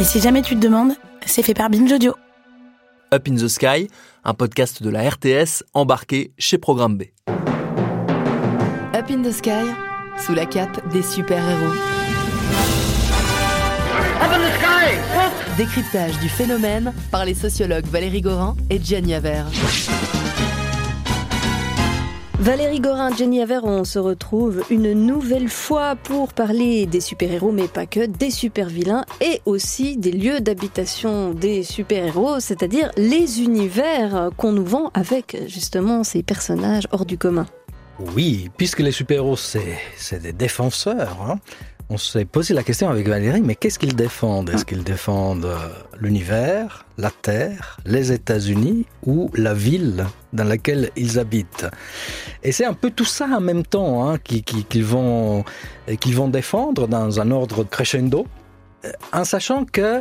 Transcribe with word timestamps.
Et 0.00 0.04
si 0.04 0.18
jamais 0.18 0.40
tu 0.40 0.54
te 0.54 0.60
demandes, 0.60 0.94
c'est 1.26 1.42
fait 1.42 1.52
par 1.52 1.68
Binge 1.68 1.92
Audio. 1.92 2.14
Up 3.12 3.28
in 3.28 3.34
the 3.34 3.48
Sky, 3.48 3.90
un 4.24 4.32
podcast 4.32 4.82
de 4.82 4.88
la 4.88 5.06
RTS 5.10 5.62
embarqué 5.74 6.32
chez 6.38 6.56
Programme 6.56 6.96
B. 6.96 7.02
Up 8.96 9.10
in 9.10 9.20
the 9.22 9.30
Sky, 9.30 9.68
sous 10.16 10.32
la 10.32 10.46
cape 10.46 10.80
des 10.90 11.02
super-héros. 11.02 11.74
Décryptage 15.58 16.18
du 16.20 16.30
phénomène 16.30 16.94
par 17.10 17.26
les 17.26 17.34
sociologues 17.34 17.84
Valérie 17.84 18.22
Gorin 18.22 18.56
et 18.70 18.82
Gianni 18.82 19.12
Aver. 19.12 19.42
Valérie 22.40 22.80
Gorin, 22.80 23.14
Jenny 23.14 23.42
Aver, 23.42 23.60
on 23.64 23.84
se 23.84 23.98
retrouve 23.98 24.64
une 24.70 24.94
nouvelle 24.94 25.50
fois 25.50 25.94
pour 25.94 26.32
parler 26.32 26.86
des 26.86 27.02
super-héros, 27.02 27.52
mais 27.52 27.68
pas 27.68 27.84
que, 27.84 28.06
des 28.06 28.30
super-vilains 28.30 29.04
et 29.20 29.42
aussi 29.44 29.98
des 29.98 30.10
lieux 30.10 30.40
d'habitation 30.40 31.34
des 31.34 31.62
super-héros, 31.62 32.40
c'est-à-dire 32.40 32.92
les 32.96 33.42
univers 33.42 34.30
qu'on 34.38 34.52
nous 34.52 34.64
vend 34.64 34.90
avec 34.94 35.36
justement 35.48 36.02
ces 36.02 36.22
personnages 36.22 36.88
hors 36.92 37.04
du 37.04 37.18
commun. 37.18 37.44
Oui, 38.16 38.50
puisque 38.56 38.80
les 38.80 38.92
super-héros, 38.92 39.36
c'est 39.36 40.22
des 40.22 40.32
défenseurs. 40.32 41.18
Hein. 41.20 41.40
On 41.92 41.98
s'est 41.98 42.24
posé 42.24 42.54
la 42.54 42.62
question 42.62 42.88
avec 42.88 43.08
Valérie, 43.08 43.40
mais 43.40 43.56
qu'est-ce 43.56 43.76
qu'ils 43.76 43.96
défendent? 43.96 44.50
Est-ce 44.50 44.64
qu'ils 44.64 44.84
défendent 44.84 45.46
euh, 45.46 45.58
l'univers, 45.98 46.86
la 46.98 47.10
Terre, 47.10 47.78
les 47.84 48.12
États-Unis 48.12 48.86
ou 49.04 49.28
la 49.34 49.54
ville 49.54 50.06
dans 50.32 50.44
laquelle 50.44 50.90
ils 50.94 51.18
habitent? 51.18 51.66
Et 52.44 52.52
c'est 52.52 52.64
un 52.64 52.74
peu 52.74 52.92
tout 52.92 53.04
ça 53.04 53.26
en 53.26 53.40
même 53.40 53.64
temps 53.64 54.08
hein, 54.08 54.18
qu'ils 54.18 54.84
vont, 54.84 55.44
défendre 56.28 56.86
dans 56.86 57.18
un 57.20 57.32
ordre 57.32 57.64
crescendo, 57.64 58.24
euh, 58.84 58.92
en 59.12 59.24
sachant 59.24 59.64
que 59.64 60.00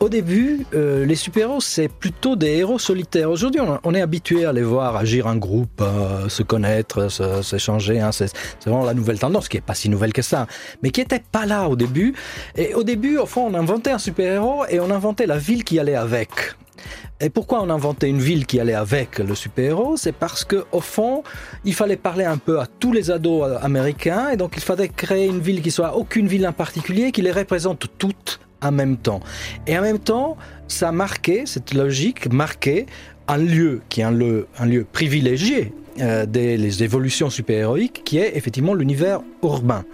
au 0.00 0.08
début, 0.08 0.66
euh, 0.74 1.04
les 1.06 1.14
super-héros, 1.14 1.60
c'est 1.60 1.88
plutôt 1.88 2.36
des 2.36 2.58
héros 2.58 2.78
solitaires. 2.78 3.30
Aujourd'hui, 3.30 3.60
on, 3.82 3.94
est 3.94 4.00
habitué 4.00 4.44
à 4.44 4.52
les 4.52 4.62
voir 4.62 4.96
agir 4.96 5.26
en 5.26 5.36
groupe, 5.36 5.80
euh, 5.80 6.28
se 6.28 6.42
connaître, 6.42 7.08
s'échanger. 7.42 8.00
Hein. 8.00 8.10
C'est 8.12 8.30
vraiment 8.66 8.84
la 8.84 8.94
nouvelle 8.94 9.18
tendance, 9.18 9.48
qui 9.48 9.56
n'est 9.56 9.62
pas 9.62 9.74
si 9.74 9.88
nouvelle 9.88 10.12
que 10.12 10.22
ça, 10.22 10.46
mais 10.82 10.90
qui 10.90 11.00
n'était 11.00 11.22
pas 11.32 11.46
là 11.46 11.68
au 11.68 11.76
début. 11.76 12.14
Et 12.56 12.74
au 12.74 12.82
début, 12.82 13.18
au 13.18 13.26
fond, 13.26 13.46
on 13.50 13.54
inventait 13.54 13.92
un 13.92 13.98
super-héros 13.98 14.64
et 14.68 14.80
on 14.80 14.90
inventait 14.90 15.26
la 15.26 15.38
ville 15.38 15.64
qui 15.64 15.78
allait 15.78 15.94
avec. 15.94 16.30
Et 17.20 17.30
pourquoi 17.30 17.62
on 17.62 17.70
inventait 17.70 18.08
une 18.08 18.18
ville 18.18 18.44
qui 18.44 18.58
allait 18.60 18.74
avec 18.74 19.18
le 19.18 19.34
super-héros? 19.34 19.96
C'est 19.96 20.12
parce 20.12 20.44
que 20.44 20.64
au 20.72 20.80
fond, 20.80 21.22
il 21.64 21.74
fallait 21.74 21.96
parler 21.96 22.24
un 22.24 22.36
peu 22.36 22.60
à 22.60 22.66
tous 22.66 22.92
les 22.92 23.10
ados 23.10 23.48
euh, 23.48 23.58
américains 23.62 24.30
et 24.30 24.36
donc 24.36 24.54
il 24.56 24.62
fallait 24.62 24.88
créer 24.88 25.26
une 25.26 25.40
ville 25.40 25.62
qui 25.62 25.70
soit 25.70 25.96
aucune 25.96 26.26
ville 26.26 26.46
en 26.46 26.52
particulier, 26.52 27.12
qui 27.12 27.22
les 27.22 27.32
représente 27.32 27.86
toutes 27.98 28.40
même 28.70 28.96
temps. 28.96 29.20
Et 29.66 29.78
en 29.78 29.82
même 29.82 29.98
temps, 29.98 30.36
ça 30.68 30.92
marquait, 30.92 31.44
cette 31.46 31.74
logique 31.74 32.32
marquait 32.32 32.86
un 33.28 33.38
lieu 33.38 33.80
qui 33.88 34.00
est 34.00 34.04
un 34.04 34.10
lieu 34.12 34.86
privilégié 34.92 35.72
euh, 36.00 36.26
des 36.26 36.82
évolutions 36.82 37.30
super-héroïques, 37.30 38.02
qui 38.04 38.18
est 38.18 38.36
effectivement 38.36 38.74
l'univers 38.74 39.20
urbain. 39.42 39.84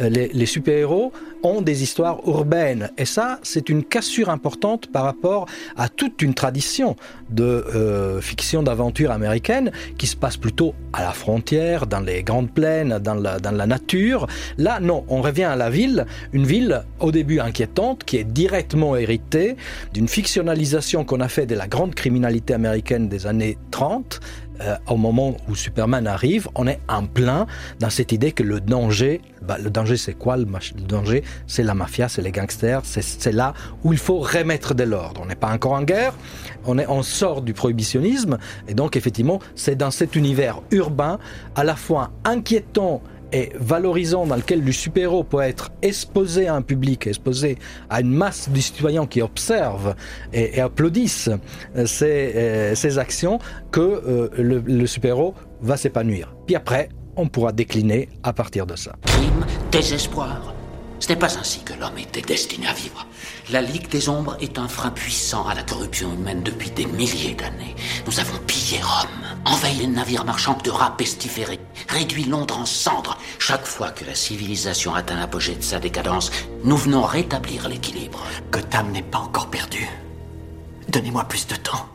Euh, 0.00 0.08
les, 0.08 0.28
les 0.28 0.46
super-héros 0.46 1.12
ont 1.42 1.62
des 1.62 1.82
histoires 1.82 2.20
urbaines, 2.26 2.90
et 2.98 3.04
ça, 3.04 3.38
c'est 3.42 3.68
une 3.68 3.84
cassure 3.84 4.28
importante 4.28 4.88
par 4.88 5.04
rapport 5.04 5.46
à 5.76 5.88
toute 5.88 6.22
une 6.22 6.34
tradition 6.34 6.96
de 7.30 7.44
euh, 7.44 8.20
fiction 8.20 8.62
d'aventure 8.62 9.10
américaine 9.10 9.70
qui 9.98 10.06
se 10.06 10.16
passe 10.16 10.36
plutôt 10.36 10.74
à 10.92 11.02
la 11.02 11.12
frontière, 11.12 11.86
dans 11.86 12.00
les 12.00 12.22
grandes 12.22 12.50
plaines, 12.50 12.98
dans 12.98 13.14
la, 13.14 13.38
dans 13.38 13.50
la 13.50 13.66
nature. 13.66 14.26
Là, 14.58 14.80
non, 14.80 15.04
on 15.08 15.22
revient 15.22 15.44
à 15.44 15.56
la 15.56 15.70
ville, 15.70 16.06
une 16.32 16.46
ville 16.46 16.84
au 17.00 17.12
début 17.12 17.40
inquiétante, 17.40 18.04
qui 18.04 18.16
est 18.18 18.24
directement 18.24 18.96
héritée 18.96 19.56
d'une 19.92 20.08
fictionnalisation 20.08 21.04
qu'on 21.04 21.20
a 21.20 21.28
fait 21.28 21.46
de 21.46 21.54
la 21.54 21.66
grande 21.66 21.94
criminalité 21.94 22.54
américaine 22.54 23.08
des 23.08 23.26
années 23.26 23.58
30, 23.70 24.20
euh, 24.60 24.76
au 24.88 24.96
moment 24.96 25.36
où 25.48 25.54
Superman 25.54 26.06
arrive, 26.06 26.48
on 26.54 26.66
est 26.66 26.80
en 26.88 27.06
plein 27.06 27.46
dans 27.80 27.90
cette 27.90 28.12
idée 28.12 28.32
que 28.32 28.42
le 28.42 28.60
danger, 28.60 29.20
bah, 29.42 29.58
le 29.62 29.70
danger 29.70 29.96
c'est 29.96 30.14
quoi 30.14 30.36
le, 30.36 30.46
danger 30.86 31.22
C'est 31.46 31.62
la 31.62 31.74
mafia, 31.74 32.08
c'est 32.08 32.22
les 32.22 32.32
gangsters, 32.32 32.82
c'est 32.84 33.32
là 33.32 33.54
où 33.84 33.92
il 33.92 33.98
faut 33.98 34.18
remettre 34.18 34.74
de 34.74 34.84
l'ordre. 34.84 35.20
On 35.22 35.26
n'est 35.26 35.34
pas 35.34 35.52
encore 35.52 35.72
en 35.72 35.82
guerre, 35.82 36.14
on, 36.64 36.78
est, 36.78 36.86
on 36.86 37.02
sort 37.02 37.42
du 37.42 37.52
prohibitionnisme, 37.52 38.38
et 38.68 38.74
donc 38.74 38.96
effectivement 38.96 39.40
c'est 39.54 39.76
dans 39.76 39.90
cet 39.90 40.16
univers 40.16 40.60
urbain 40.70 41.18
à 41.54 41.64
la 41.64 41.76
fois 41.76 42.10
inquiétant 42.24 43.02
et 43.32 43.50
valorisant 43.58 44.26
dans 44.26 44.36
lequel 44.36 44.64
le 44.64 44.72
super-héros 44.72 45.24
peut 45.24 45.40
être 45.40 45.70
exposé 45.82 46.48
à 46.48 46.54
un 46.54 46.62
public, 46.62 47.06
exposé 47.06 47.58
à 47.90 48.00
une 48.00 48.10
masse 48.10 48.48
de 48.48 48.60
citoyens 48.60 49.06
qui 49.06 49.22
observent 49.22 49.94
et, 50.32 50.60
applaudissent 50.60 51.30
euh, 51.76 51.86
ces, 51.86 52.32
euh, 52.34 52.74
ces, 52.74 52.98
actions, 52.98 53.38
que 53.70 53.80
euh, 53.80 54.28
le, 54.36 54.58
le 54.60 54.86
super-héros 54.86 55.34
va 55.60 55.76
s'épanouir. 55.76 56.34
Puis 56.46 56.56
après, 56.56 56.88
on 57.16 57.28
pourra 57.28 57.52
décliner 57.52 58.08
à 58.22 58.32
partir 58.32 58.66
de 58.66 58.76
ça. 58.76 58.94
Crime, 59.06 59.44
désespoir. 59.70 60.55
Ce 60.98 61.08
n'est 61.08 61.16
pas 61.16 61.38
ainsi 61.38 61.60
que 61.60 61.74
l'homme 61.74 61.98
était 61.98 62.22
destiné 62.22 62.66
à 62.66 62.72
vivre. 62.72 63.06
La 63.50 63.60
Ligue 63.60 63.88
des 63.88 64.08
Ombres 64.08 64.36
est 64.40 64.58
un 64.58 64.68
frein 64.68 64.90
puissant 64.90 65.46
à 65.46 65.54
la 65.54 65.62
corruption 65.62 66.12
humaine 66.12 66.42
depuis 66.42 66.70
des 66.70 66.86
milliers 66.86 67.34
d'années. 67.34 67.76
Nous 68.06 68.18
avons 68.18 68.38
pillé 68.46 68.80
Rome, 68.82 69.08
envahi 69.44 69.76
les 69.76 69.86
navires 69.86 70.24
marchands 70.24 70.58
de 70.64 70.70
rats 70.70 70.96
pestiférés, 70.96 71.60
réduit 71.88 72.24
Londres 72.24 72.58
en 72.58 72.66
cendres. 72.66 73.18
Chaque 73.38 73.66
fois 73.66 73.90
que 73.90 74.04
la 74.04 74.14
civilisation 74.14 74.94
atteint 74.94 75.18
l'apogée 75.18 75.54
de 75.54 75.62
sa 75.62 75.78
décadence, 75.78 76.30
nous 76.64 76.76
venons 76.76 77.02
rétablir 77.02 77.68
l'équilibre. 77.68 78.22
Gotham 78.50 78.90
n'est 78.90 79.02
pas 79.02 79.18
encore 79.18 79.48
perdu. 79.48 79.88
Donnez-moi 80.88 81.24
plus 81.24 81.46
de 81.46 81.56
temps. 81.56 81.86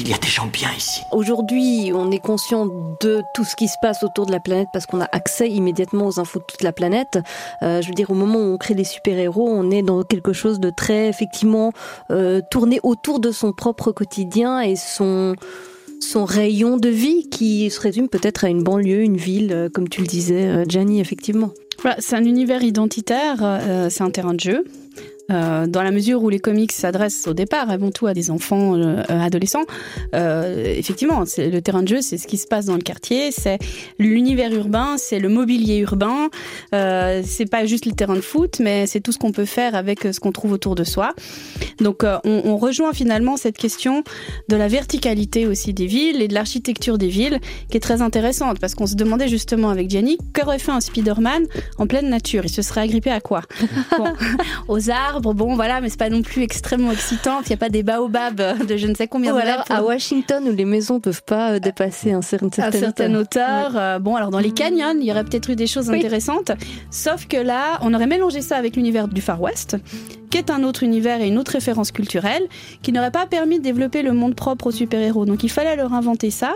Il 0.00 0.08
y 0.08 0.12
a 0.12 0.18
des 0.18 0.28
gens 0.28 0.46
bien 0.46 0.70
ici. 0.76 1.02
Aujourd'hui, 1.12 1.92
on 1.94 2.10
est 2.10 2.18
conscient 2.18 2.66
de 3.00 3.22
tout 3.34 3.44
ce 3.44 3.54
qui 3.54 3.68
se 3.68 3.76
passe 3.80 4.02
autour 4.02 4.26
de 4.26 4.32
la 4.32 4.40
planète 4.40 4.68
parce 4.72 4.86
qu'on 4.86 5.00
a 5.00 5.08
accès 5.12 5.48
immédiatement 5.48 6.06
aux 6.06 6.18
infos 6.18 6.40
de 6.40 6.44
toute 6.44 6.62
la 6.62 6.72
planète. 6.72 7.18
Euh, 7.62 7.80
je 7.80 7.88
veux 7.88 7.94
dire, 7.94 8.10
au 8.10 8.14
moment 8.14 8.38
où 8.38 8.54
on 8.54 8.58
crée 8.58 8.74
les 8.74 8.84
super-héros, 8.84 9.48
on 9.48 9.70
est 9.70 9.82
dans 9.82 10.02
quelque 10.02 10.32
chose 10.32 10.58
de 10.58 10.70
très, 10.70 11.08
effectivement, 11.08 11.72
euh, 12.10 12.40
tourné 12.50 12.80
autour 12.82 13.20
de 13.20 13.30
son 13.30 13.52
propre 13.52 13.92
quotidien 13.92 14.60
et 14.60 14.76
son 14.76 15.36
son 16.00 16.26
rayon 16.26 16.76
de 16.76 16.90
vie 16.90 17.30
qui 17.30 17.70
se 17.70 17.80
résume 17.80 18.08
peut-être 18.08 18.44
à 18.44 18.48
une 18.48 18.62
banlieue, 18.62 19.00
une 19.00 19.16
ville, 19.16 19.52
euh, 19.52 19.68
comme 19.72 19.88
tu 19.88 20.02
le 20.02 20.06
disais, 20.06 20.64
Gianni, 20.68 21.00
effectivement. 21.00 21.50
Voilà, 21.84 21.96
c'est 21.98 22.16
un 22.16 22.24
univers 22.24 22.62
identitaire, 22.62 23.36
euh, 23.42 23.88
c'est 23.90 24.02
un 24.02 24.10
terrain 24.10 24.34
de 24.34 24.40
jeu. 24.40 24.64
Euh, 25.30 25.66
dans 25.66 25.82
la 25.82 25.90
mesure 25.90 26.22
où 26.22 26.28
les 26.28 26.38
comics 26.38 26.72
s'adressent 26.72 27.26
au 27.26 27.32
départ 27.32 27.70
avant 27.70 27.90
tout 27.90 28.06
à 28.06 28.12
des 28.12 28.30
enfants 28.30 28.74
euh, 28.76 29.02
adolescents, 29.08 29.64
euh, 30.14 30.74
effectivement, 30.76 31.24
c'est 31.24 31.48
le 31.48 31.62
terrain 31.62 31.82
de 31.82 31.88
jeu, 31.88 32.02
c'est 32.02 32.18
ce 32.18 32.26
qui 32.26 32.36
se 32.36 32.46
passe 32.46 32.66
dans 32.66 32.74
le 32.74 32.82
quartier, 32.82 33.32
c'est 33.32 33.58
l'univers 33.98 34.52
urbain, 34.52 34.96
c'est 34.98 35.18
le 35.18 35.30
mobilier 35.30 35.78
urbain, 35.78 36.28
c'est 36.72 37.48
pas 37.50 37.64
juste 37.64 37.86
le 37.86 37.92
terrain 37.92 38.16
de 38.16 38.20
foot, 38.20 38.60
mais 38.60 38.86
c'est 38.86 39.00
tout 39.00 39.12
ce 39.12 39.18
qu'on 39.18 39.32
peut 39.32 39.44
faire 39.44 39.74
avec 39.74 40.02
ce 40.02 40.20
qu'on 40.20 40.32
trouve 40.32 40.52
autour 40.52 40.74
de 40.74 40.84
soi. 40.84 41.14
Donc, 41.80 42.02
on, 42.04 42.42
on 42.44 42.56
rejoint 42.56 42.92
finalement 42.92 43.36
cette 43.36 43.56
question 43.56 44.04
de 44.48 44.56
la 44.56 44.68
verticalité 44.68 45.46
aussi 45.46 45.72
des 45.72 45.86
villes 45.86 46.20
et 46.20 46.28
de 46.28 46.34
l'architecture 46.34 46.98
des 46.98 47.08
villes, 47.08 47.40
qui 47.70 47.76
est 47.76 47.80
très 47.80 48.02
intéressante, 48.02 48.58
parce 48.60 48.74
qu'on 48.74 48.86
se 48.86 48.94
demandait 48.94 49.28
justement 49.28 49.70
avec 49.70 49.88
Gianni, 49.88 50.18
qu'aurait 50.34 50.58
fait 50.58 50.72
un 50.72 50.80
Spider-Man 50.80 51.44
en 51.78 51.86
pleine 51.86 52.10
nature? 52.10 52.42
Il 52.44 52.50
se 52.50 52.62
serait 52.62 52.82
agrippé 52.82 53.10
à 53.10 53.20
quoi? 53.20 53.42
Bon, 53.96 54.12
Aux 54.68 54.90
arbres 54.90 55.13
bon 55.20 55.54
voilà, 55.54 55.80
mais 55.80 55.88
c'est 55.88 55.98
pas 55.98 56.10
non 56.10 56.22
plus 56.22 56.42
extrêmement 56.42 56.92
excitant. 56.92 57.40
Il 57.44 57.48
n'y 57.48 57.54
a 57.54 57.56
pas 57.58 57.68
des 57.68 57.82
baobabs 57.82 58.66
de 58.66 58.76
je 58.76 58.86
ne 58.86 58.94
sais 58.94 59.06
combien 59.08 59.34
Ou 59.34 59.38
de 59.38 59.72
à 59.72 59.82
Washington 59.82 60.44
où 60.48 60.52
les 60.52 60.64
maisons 60.64 61.00
peuvent 61.00 61.22
pas 61.24 61.52
euh, 61.52 61.58
dépasser 61.58 62.12
un 62.12 62.22
certain, 62.22 62.62
à 62.62 62.72
certain. 62.72 63.14
Euh, 63.14 63.98
bon, 63.98 64.16
alors 64.16 64.30
dans 64.30 64.38
les 64.38 64.50
canyons, 64.52 64.94
il 64.98 65.04
y 65.04 65.10
aurait 65.10 65.24
peut-être 65.24 65.50
eu 65.50 65.56
des 65.56 65.66
choses 65.66 65.88
Oui. 65.90 65.98
intéressantes. 65.98 66.52
Sauf 66.90 67.26
que 67.26 67.36
là, 67.36 67.78
on 67.82 67.92
aurait 67.94 68.06
mélangé 68.06 68.40
ça 68.40 68.56
avec 68.56 68.76
l'univers 68.76 69.08
du 69.08 69.20
Far 69.20 69.40
West, 69.40 69.76
qui 70.30 70.38
est 70.38 70.50
un 70.50 70.62
autre 70.64 70.82
univers 70.82 71.20
et 71.20 71.28
une 71.28 71.38
autre 71.38 71.52
référence 71.52 71.92
culturelle, 71.92 72.42
qui 72.82 72.92
n'aurait 72.92 73.10
pas 73.10 73.26
permis 73.26 73.58
de 73.58 73.64
développer 73.64 74.02
le 74.02 74.12
monde 74.12 74.34
propre 74.34 74.68
aux 74.68 74.72
super-héros. 74.72 75.24
Donc 75.26 75.44
il 75.44 75.50
fallait 75.50 75.76
leur 75.76 75.92
inventer 75.94 76.30
ça 76.30 76.54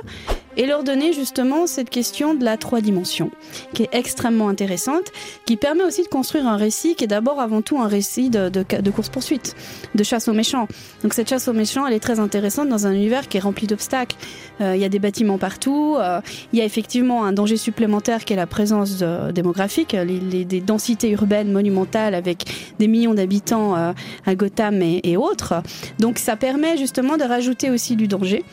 et 0.59 0.67
leur 0.67 0.85
donner 0.85 1.15
justement 1.15 1.67
cette 1.67 1.89
question 1.89 2.35
de 2.35 2.45
la 2.45 2.59
trois 2.59 2.83
dimensions, 2.83 3.31
qui 3.73 3.85
est 3.85 3.89
extrêmement 3.93 4.49
intéressante, 4.49 5.05
qui 5.47 5.57
permet 5.57 5.85
aussi 5.85 6.03
de 6.03 6.09
construire 6.09 6.47
un 6.47 6.57
récit 6.57 6.95
qui 6.97 7.05
est 7.05 7.09
d'abord 7.09 7.41
avant 7.41 7.63
tout 7.63 7.79
un 7.79 7.87
récit 7.87 8.29
de, 8.29 8.51
de, 8.51 8.65
de 8.81 8.91
course-poursuite, 8.91 9.55
de 9.95 10.03
chasse 10.03 10.29
aux 10.29 10.33
méchants. 10.35 10.69
Donc 11.03 11.15
cette 11.15 11.29
chasse 11.31 11.49
aux 11.49 11.53
méchants, 11.53 11.87
elle 11.87 11.95
est 11.95 12.01
très 12.01 12.21
intéressante 12.21 12.69
dans 12.69 12.87
un 12.87 12.93
univers 12.93 13.29
qui 13.29 13.37
est 13.39 13.41
rempli 13.41 13.67
d'obstacles. 13.67 14.17
Euh, 14.61 14.75
Il 14.77 14.83
y 14.83 14.85
a 14.85 14.89
des 14.91 14.99
bâtiments 14.99 15.39
partout, 15.39 15.97
euh, 15.99 16.21
il 16.53 16.59
y 16.59 16.63
a 16.63 16.65
effectivement 16.65 17.25
un 17.25 17.33
danger 17.33 17.57
supplémentaire 17.57 18.25
qui 18.25 18.33
est 18.33 18.37
la 18.37 18.49
présence 18.49 18.99
de- 18.99 19.31
démographique, 19.31 19.93
les, 19.93 20.05
les- 20.05 20.45
des 20.45 20.61
densités 20.61 21.11
urbaines 21.11 21.53
monumentales 21.53 22.15
avec 22.17 22.45
des 22.81 22.89
millions 22.89 23.15
d'habitants 23.15 23.77
euh, 23.77 23.93
à 24.27 24.35
Gotham 24.35 24.83
et, 24.83 25.01
et 25.05 25.17
autres. 25.17 25.55
Donc 26.01 26.19
ça 26.19 26.35
permet 26.35 26.77
justement 26.77 27.17
de 27.17 27.23
rajouter 27.25 27.71
aussi 27.71 27.95
du 27.95 28.09
danger. 28.09 28.45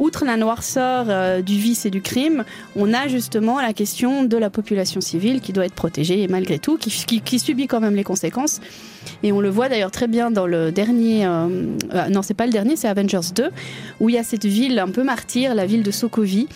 Outre 0.00 0.24
la 0.24 0.38
noirceur 0.38 1.04
euh, 1.08 1.42
du 1.42 1.58
vice 1.58 1.84
et 1.84 1.90
du 1.90 2.00
crime, 2.00 2.44
on 2.74 2.94
a 2.94 3.06
justement 3.06 3.60
la 3.60 3.74
question 3.74 4.24
de 4.24 4.36
la 4.38 4.48
population 4.48 5.02
civile 5.02 5.42
qui 5.42 5.52
doit 5.52 5.66
être 5.66 5.74
protégée 5.74 6.22
et 6.22 6.26
malgré 6.26 6.58
tout, 6.58 6.78
qui, 6.78 7.38
subit 7.38 7.66
quand 7.66 7.80
même 7.80 7.94
les 7.94 8.02
conséquences. 8.02 8.60
Et 9.22 9.30
on 9.30 9.42
le 9.42 9.50
voit 9.50 9.68
d'ailleurs 9.68 9.90
très 9.90 10.08
bien 10.08 10.30
dans 10.30 10.46
le 10.46 10.72
dernier, 10.72 11.26
euh, 11.26 11.66
euh, 11.92 12.08
non 12.08 12.22
c'est 12.22 12.32
pas 12.32 12.46
le 12.46 12.52
dernier, 12.52 12.76
c'est 12.76 12.88
Avengers 12.88 13.32
2, 13.34 13.50
où 14.00 14.08
il 14.08 14.14
y 14.14 14.18
a 14.18 14.24
cette 14.24 14.46
ville 14.46 14.78
un 14.78 14.88
peu 14.88 15.04
martyre, 15.04 15.54
la 15.54 15.66
ville 15.66 15.82
de 15.82 15.90
Sokovie, 15.90 16.48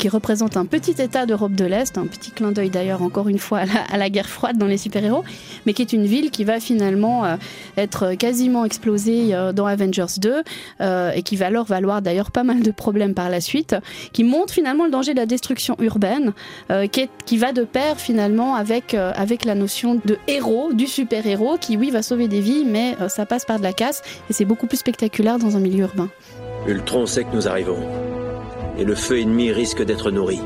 qui 0.00 0.08
représente 0.08 0.56
un 0.56 0.64
petit 0.64 1.00
état 1.02 1.26
d'Europe 1.26 1.52
de 1.52 1.64
l'Est, 1.66 1.98
un 1.98 2.06
petit 2.06 2.30
clin 2.30 2.52
d'œil 2.52 2.70
d'ailleurs 2.70 3.02
encore 3.02 3.28
une 3.28 3.38
fois 3.38 3.60
à 3.60 3.66
la, 3.66 3.80
à 3.92 3.98
la 3.98 4.08
guerre 4.08 4.28
froide 4.28 4.56
dans 4.56 4.66
les 4.66 4.78
super-héros, 4.78 5.24
mais 5.66 5.74
qui 5.74 5.82
est 5.82 5.92
une 5.92 6.06
ville 6.06 6.30
qui 6.30 6.44
va 6.44 6.58
finalement 6.58 7.24
euh, 7.24 7.36
être 7.76 8.14
quasiment 8.14 8.64
explosée 8.64 9.34
euh, 9.34 9.52
dans 9.52 9.66
Avengers 9.66 10.18
2 10.18 10.42
euh, 10.80 11.12
et 11.14 11.22
qui 11.22 11.36
va 11.36 11.46
alors 11.46 11.66
valoir 11.66 12.00
d'ailleurs 12.00 12.30
pas 12.30 12.44
mal 12.44 12.62
de 12.62 12.70
problèmes 12.70 12.89
par 13.14 13.30
la 13.30 13.40
suite, 13.40 13.76
qui 14.12 14.24
montre 14.24 14.52
finalement 14.52 14.84
le 14.84 14.90
danger 14.90 15.14
de 15.14 15.18
la 15.20 15.26
destruction 15.26 15.76
urbaine, 15.80 16.32
euh, 16.70 16.86
qui, 16.86 17.00
est- 17.00 17.10
qui 17.24 17.38
va 17.38 17.52
de 17.52 17.64
pair 17.64 17.98
finalement 17.98 18.54
avec, 18.56 18.94
euh, 18.94 19.12
avec 19.14 19.44
la 19.44 19.54
notion 19.54 20.00
de 20.04 20.18
héros, 20.28 20.72
du 20.72 20.86
super-héros, 20.86 21.56
qui 21.58 21.76
oui 21.76 21.90
va 21.90 22.02
sauver 22.02 22.28
des 22.28 22.40
vies, 22.40 22.64
mais 22.66 22.96
euh, 23.00 23.08
ça 23.08 23.26
passe 23.26 23.44
par 23.44 23.58
de 23.58 23.62
la 23.62 23.72
casse 23.72 24.02
et 24.28 24.32
c'est 24.32 24.44
beaucoup 24.44 24.66
plus 24.66 24.76
spectaculaire 24.78 25.38
dans 25.38 25.56
un 25.56 25.60
milieu 25.60 25.84
urbain. 25.84 26.08
Ultron 26.66 27.06
sait 27.06 27.24
que 27.24 27.34
nous 27.34 27.48
arriverons. 27.48 27.86
Et 28.78 28.84
le 28.84 28.94
feu 28.94 29.18
ennemi 29.20 29.50
risque 29.52 29.82
d'être 29.84 30.10
nourri. 30.10 30.40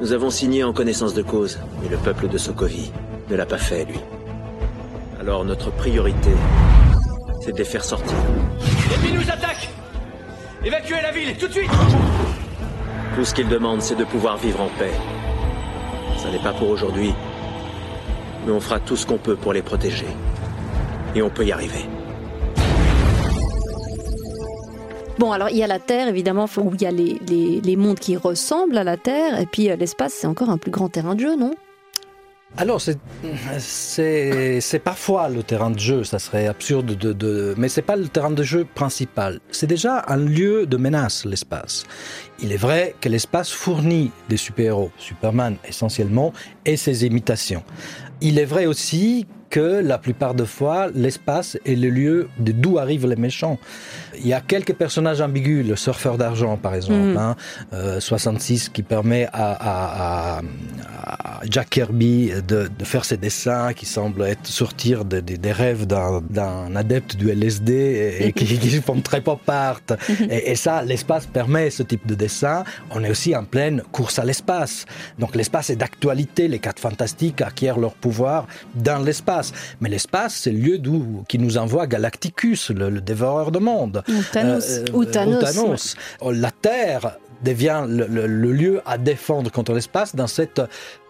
Nous 0.00 0.12
avons 0.12 0.30
signé 0.30 0.64
en 0.64 0.72
connaissance 0.72 1.14
de 1.14 1.22
cause, 1.22 1.58
mais 1.82 1.88
le 1.88 1.96
peuple 1.96 2.28
de 2.28 2.38
Sokovie 2.38 2.90
ne 3.30 3.36
l'a 3.36 3.46
pas 3.46 3.58
fait, 3.58 3.84
lui. 3.84 3.98
Alors 5.20 5.44
notre 5.44 5.70
priorité, 5.70 6.30
c'est 7.42 7.52
de 7.52 7.58
les 7.58 7.64
faire 7.64 7.84
sortir. 7.84 8.12
L'ennemi 8.90 9.16
nous 9.22 9.30
attaque 9.30 9.69
Évacuez 10.62 11.00
la 11.02 11.10
ville, 11.10 11.34
tout 11.38 11.48
de 11.48 11.52
suite 11.52 11.70
Tout 13.16 13.24
ce 13.24 13.34
qu'ils 13.34 13.48
demandent, 13.48 13.80
c'est 13.80 13.94
de 13.94 14.04
pouvoir 14.04 14.36
vivre 14.36 14.60
en 14.60 14.68
paix. 14.78 14.92
Ça 16.18 16.30
n'est 16.30 16.38
pas 16.38 16.52
pour 16.52 16.68
aujourd'hui, 16.68 17.14
mais 18.44 18.52
on 18.52 18.60
fera 18.60 18.78
tout 18.78 18.94
ce 18.94 19.06
qu'on 19.06 19.16
peut 19.16 19.36
pour 19.36 19.54
les 19.54 19.62
protéger. 19.62 20.06
Et 21.14 21.22
on 21.22 21.30
peut 21.30 21.46
y 21.46 21.52
arriver. 21.52 21.86
Bon, 25.18 25.32
alors 25.32 25.48
il 25.48 25.56
y 25.56 25.62
a 25.62 25.66
la 25.66 25.78
Terre, 25.78 26.08
évidemment, 26.08 26.44
où 26.58 26.74
il 26.74 26.82
y 26.82 26.86
a 26.86 26.90
les, 26.90 27.18
les, 27.26 27.62
les 27.62 27.76
mondes 27.76 27.98
qui 27.98 28.18
ressemblent 28.18 28.76
à 28.76 28.84
la 28.84 28.98
Terre, 28.98 29.40
et 29.40 29.46
puis 29.46 29.70
euh, 29.70 29.76
l'espace, 29.76 30.12
c'est 30.12 30.26
encore 30.26 30.50
un 30.50 30.58
plus 30.58 30.70
grand 30.70 30.90
terrain 30.90 31.14
de 31.14 31.20
jeu, 31.20 31.36
non? 31.36 31.54
Alors, 32.56 32.80
c'est- 32.80 34.78
parfois 34.84 35.28
le 35.28 35.42
terrain 35.42 35.70
de 35.70 35.78
jeu, 35.78 36.04
ça 36.04 36.18
serait 36.18 36.46
absurde 36.46 36.94
de... 36.96 37.12
de 37.12 37.54
mais 37.56 37.68
c'est 37.68 37.80
pas 37.82 37.96
le 37.96 38.08
terrain 38.08 38.30
de 38.30 38.42
jeu 38.42 38.66
principal. 38.74 39.40
C'est 39.50 39.66
déjà 39.66 40.04
un 40.08 40.16
lieu 40.16 40.66
de 40.66 40.76
menace, 40.76 41.24
l'espace. 41.24 41.84
Il 42.40 42.52
est 42.52 42.56
vrai 42.56 42.94
que 43.00 43.08
l'espace 43.08 43.50
fournit 43.50 44.10
des 44.28 44.36
super-héros, 44.36 44.90
Superman 44.98 45.56
essentiellement, 45.66 46.32
et 46.66 46.76
ses 46.76 47.06
imitations. 47.06 47.62
Il 48.20 48.38
est 48.38 48.44
vrai 48.44 48.66
aussi 48.66 49.26
que 49.50 49.80
la 49.82 49.98
plupart 49.98 50.34
des 50.34 50.46
fois, 50.46 50.88
l'espace 50.94 51.58
est 51.66 51.74
le 51.74 51.90
lieu 51.90 52.28
d'où 52.38 52.78
arrivent 52.78 53.06
les 53.08 53.16
méchants. 53.16 53.58
Il 54.18 54.26
y 54.26 54.32
a 54.32 54.40
quelques 54.40 54.74
personnages 54.74 55.20
ambigus, 55.20 55.66
le 55.66 55.76
surfeur 55.76 56.16
d'argent 56.18 56.56
par 56.56 56.74
exemple, 56.74 56.94
Mm. 57.14 57.16
hein, 57.18 57.36
euh, 57.72 58.00
66 58.00 58.68
qui 58.68 58.82
permet 58.82 59.26
à, 59.32 59.50
à- 59.52 60.36
à- 60.38 60.40
à 61.02 61.40
Jack 61.50 61.70
Kirby 61.70 62.30
de, 62.46 62.68
de 62.78 62.84
faire 62.84 63.04
ses 63.04 63.16
dessins 63.16 63.72
qui 63.72 63.86
semblent 63.86 64.22
être 64.22 64.46
sortir 64.46 65.04
de- 65.04 65.20
de- 65.20 65.36
des 65.36 65.52
rêves 65.52 65.86
d'un 65.86 66.20
d'un 66.38 66.76
adepte 66.76 67.16
du 67.16 67.30
LSD 67.30 67.72
et, 67.72 68.26
et 68.28 68.32
qui, 68.32 68.44
qui 68.58 68.70
font 68.80 69.00
très 69.00 69.20
pop 69.20 69.40
art. 69.48 69.80
Et, 70.30 70.52
et 70.52 70.54
ça, 70.64 70.82
l'espace 70.82 71.26
permet 71.26 71.70
ce 71.70 71.82
type 71.82 72.06
de 72.06 72.14
dessin. 72.14 72.62
On 72.94 73.02
est 73.02 73.10
aussi 73.10 73.34
en 73.34 73.44
pleine 73.44 73.82
course 73.90 74.18
à 74.18 74.24
l'espace. 74.24 74.84
Donc 75.18 75.34
l'espace 75.34 75.70
est 75.70 75.76
d'actualité. 75.84 76.46
Les 76.54 76.58
quatre 76.66 76.80
fantastiques 76.88 77.40
acquièrent 77.40 77.78
leur 77.78 77.94
pouvoir 77.94 78.46
dans 78.74 79.02
l'espace. 79.02 79.39
Mais 79.80 79.88
l'espace, 79.88 80.34
c'est 80.34 80.52
le 80.52 80.58
lieu 80.58 80.78
d'où 80.78 81.24
qui 81.28 81.38
nous 81.38 81.58
envoie 81.58 81.86
Galacticus, 81.86 82.70
le, 82.70 82.90
le 82.90 83.00
dévoreur 83.00 83.50
de 83.50 83.58
monde. 83.58 84.02
Ou 84.08 84.22
Thanos. 84.32 84.80
Ou 84.92 85.04
Thanos, 85.04 85.40
Thanos. 85.44 85.96
Oh, 86.20 86.30
La 86.32 86.50
Terre 86.50 87.16
devient 87.42 87.84
le, 87.88 88.06
le- 88.06 88.26
le 88.26 88.52
lieu 88.52 88.82
à 88.84 88.98
défendre 88.98 89.50
contre 89.50 89.72
l'espace 89.72 90.14
dans 90.14 90.26
cette 90.26 90.60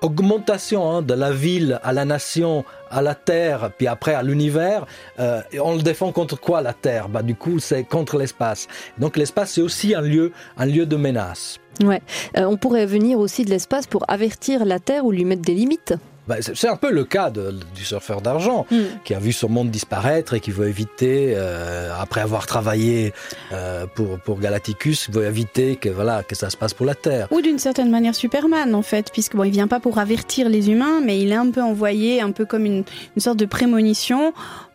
augmentation 0.01 0.91
hein, 0.91 1.03
de 1.03 1.15
la 1.15 1.31
ville 1.33 1.81
à 1.83 1.93
la 1.93 2.05
nation, 2.05 2.65
à 2.91 3.03
la 3.03 3.15
Terre, 3.15 3.71
puis 3.77 3.87
après 3.87 4.15
à 4.15 4.23
l'univers. 4.23 4.87
Euh, 5.19 5.41
on 5.63 5.75
le 5.77 5.83
défend 5.83 6.13
contre 6.13 6.39
quoi 6.41 6.63
la 6.63 6.73
Terre? 6.73 7.09
Bah, 7.09 7.23
Du 7.23 7.35
coup, 7.35 7.59
c'est 7.59 7.85
contre 7.85 8.17
l'espace. 8.19 8.69
Donc 8.99 9.17
l'espace, 9.17 9.53
c'est 9.53 9.61
aussi 9.61 9.95
un 9.95 10.01
lieu, 10.03 10.33
un 10.57 10.67
lieu 10.67 10.87
de 10.87 10.97
menace. 10.97 11.59
Ouais. 11.83 12.03
Euh, 12.37 12.45
on 12.45 12.57
pourrait 12.57 12.87
venir 12.87 13.19
aussi 13.19 13.45
de 13.45 13.51
l'espace 13.51 13.87
pour 13.87 14.05
avertir 14.09 14.65
la 14.65 14.79
Terre 14.79 15.05
ou 15.05 15.13
lui 15.13 15.25
mettre 15.25 15.43
des 15.43 15.55
limites. 15.55 15.95
Bah, 16.31 16.37
c'est 16.41 16.69
un 16.69 16.77
peu 16.77 16.91
le 16.93 17.05
cas 17.05 17.29
de- 17.31 17.59
du 17.75 17.85
surfeur 17.85 18.21
d'argent 18.23 18.67
Mm. 18.71 18.77
qui 19.05 19.15
a 19.15 19.19
vu 19.19 19.33
son 19.33 19.49
monde 19.49 19.71
disparaître 19.71 20.35
et 20.35 20.41
qui 20.41 20.53
veut 20.53 20.69
éviter, 20.69 21.35
euh, 21.37 21.91
après 22.01 22.21
avoir 22.21 22.47
travaillé 22.47 23.13
euh, 23.53 23.87
pour, 23.95 24.19
pour 24.21 24.39
Galacticus, 24.39 25.11
veut 25.11 25.25
éviter 25.27 25.75
que, 25.77 25.89
voilà, 25.89 26.23
que 26.23 26.37
ça 26.37 26.49
se 26.49 26.57
passe 26.57 26.73
pour 26.73 26.87
la 26.87 26.95
Terre. 26.95 27.27
Ou 27.33 27.41
d'une 27.41 27.59
certaine 27.59 27.91
manière 27.91 28.15
Superman 28.15 28.75
en 28.77 28.83
fait, 28.83 29.11
puisque 29.13 29.35
bon, 29.35 29.43
il 29.45 29.51
vient 29.51 29.67
pas 29.69 29.81
pour 29.81 29.99
avertir 29.99 30.49
les 30.49 30.71
humains, 30.71 31.01
mais 31.05 31.19
il 31.21 31.33
est 31.33 31.35
un 31.47 31.51
peu 31.51 31.63
envoyé, 31.63 32.21
un 32.21 32.31
peu 32.31 32.45
comme 32.47 32.65
une, 32.65 32.85
une 33.17 33.21
sorte 33.21 33.39
de 33.39 33.47
prémonition 33.47 34.33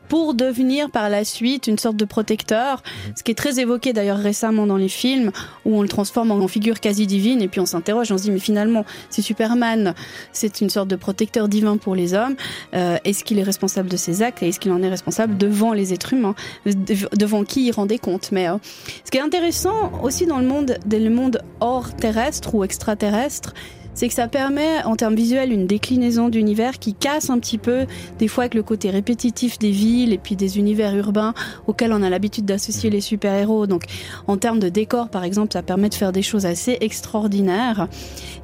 pour 0.08 0.34
devenir 0.34 0.90
par 0.92 1.10
la 1.10 1.24
suite 1.26 1.68
une 1.68 1.78
sorte 1.78 1.96
de 1.98 2.06
protecteur, 2.06 2.84
ce 3.16 3.24
qui 3.24 3.32
est 3.32 3.36
très 3.36 3.60
évoqué 3.60 3.94
d'ailleurs 3.94 4.18
récemment 4.18 4.68
dans 4.68 4.78
les 4.78 4.90
films, 4.90 5.32
où 5.66 5.78
on 5.78 5.82
le 5.82 5.88
transforme 5.88 6.32
en 6.32 6.48
figure 6.48 6.80
quasi 6.80 7.08
divine, 7.08 7.42
et 7.42 7.48
puis 7.48 7.60
on 7.60 7.66
s'interroge, 7.66 8.12
on 8.12 8.18
se 8.18 8.24
dit 8.24 8.32
mais 8.32 8.40
finalement, 8.40 8.86
si 9.10 9.22
Superman, 9.22 9.94
c'est 10.32 10.62
une 10.62 10.70
sorte 10.70 10.88
de 10.88 10.96
protecteur 10.96 11.48
divin 11.48 11.78
pour 11.78 11.96
les 11.96 12.14
hommes, 12.14 12.36
euh, 12.74 12.98
est-ce 13.04 13.24
qu'il 13.24 13.40
est 13.40 13.44
responsable 13.44 13.90
de 13.90 13.98
ses 13.98 14.22
actes 14.22 14.44
et 14.44 14.50
est-ce 14.50 14.60
qu'il 14.60 14.72
en 14.72 14.82
est 14.84 14.90
responsable 14.90 15.38
devant 15.38 15.74
les 15.74 15.94
êtres 15.94 16.14
humains, 16.14 16.36
Dev- 16.66 17.08
devant 17.18 17.44
qui 17.44 17.68
il 17.68 17.72
rend 17.72 17.86
des 17.86 18.00
comptes 18.00 18.30
Mais 18.32 18.48
euh, 18.48 18.58
ce 19.06 19.12
qui 19.12 19.18
est 19.18 19.22
intéressant 19.22 19.92
aussi 20.04 20.26
dans 20.26 20.40
le 20.40 20.48
monde, 20.48 20.78
dans 20.86 21.04
le 21.04 21.10
monde 21.10 21.42
hors 21.60 21.96
terrestre 21.96 22.54
ou 22.56 22.64
extraterrestre, 22.64 23.54
c'est 23.96 24.10
que 24.10 24.14
ça 24.14 24.28
permet 24.28 24.84
en 24.84 24.96
termes 24.96 25.16
visuels 25.16 25.52
une 25.52 25.68
déclinaison 25.68 26.28
d'univers 26.28 26.80
qui 26.80 26.94
casse 26.94 27.30
un 27.30 27.40
petit 27.40 27.58
peu 27.58 27.86
des 28.20 28.28
fois 28.28 28.44
avec 28.44 28.54
le 28.54 28.62
côté 28.62 28.90
répétitif 28.90 29.58
des 29.58 29.72
villes 29.72 30.12
et 30.12 30.18
puis 30.18 30.36
des 30.36 30.60
univers 30.60 30.96
urbains 30.96 31.34
auxquels 31.66 31.94
on 31.94 32.04
a 32.04 32.10
l'habitude 32.10 32.46
d'associer 32.46 32.90
les 32.90 33.00
super-héros. 33.02 33.68
Donc 33.68 33.84
en 34.28 34.38
termes 34.38 34.60
de 34.60 34.68
décor 34.68 35.08
par 35.08 35.24
exemple, 35.24 35.54
ça 35.54 35.64
permet 35.64 35.88
de 35.88 35.96
faire 35.96 36.12
des 36.12 36.22
choses 36.22 36.46
assez 36.46 36.78
extraordinaires. 36.82 37.88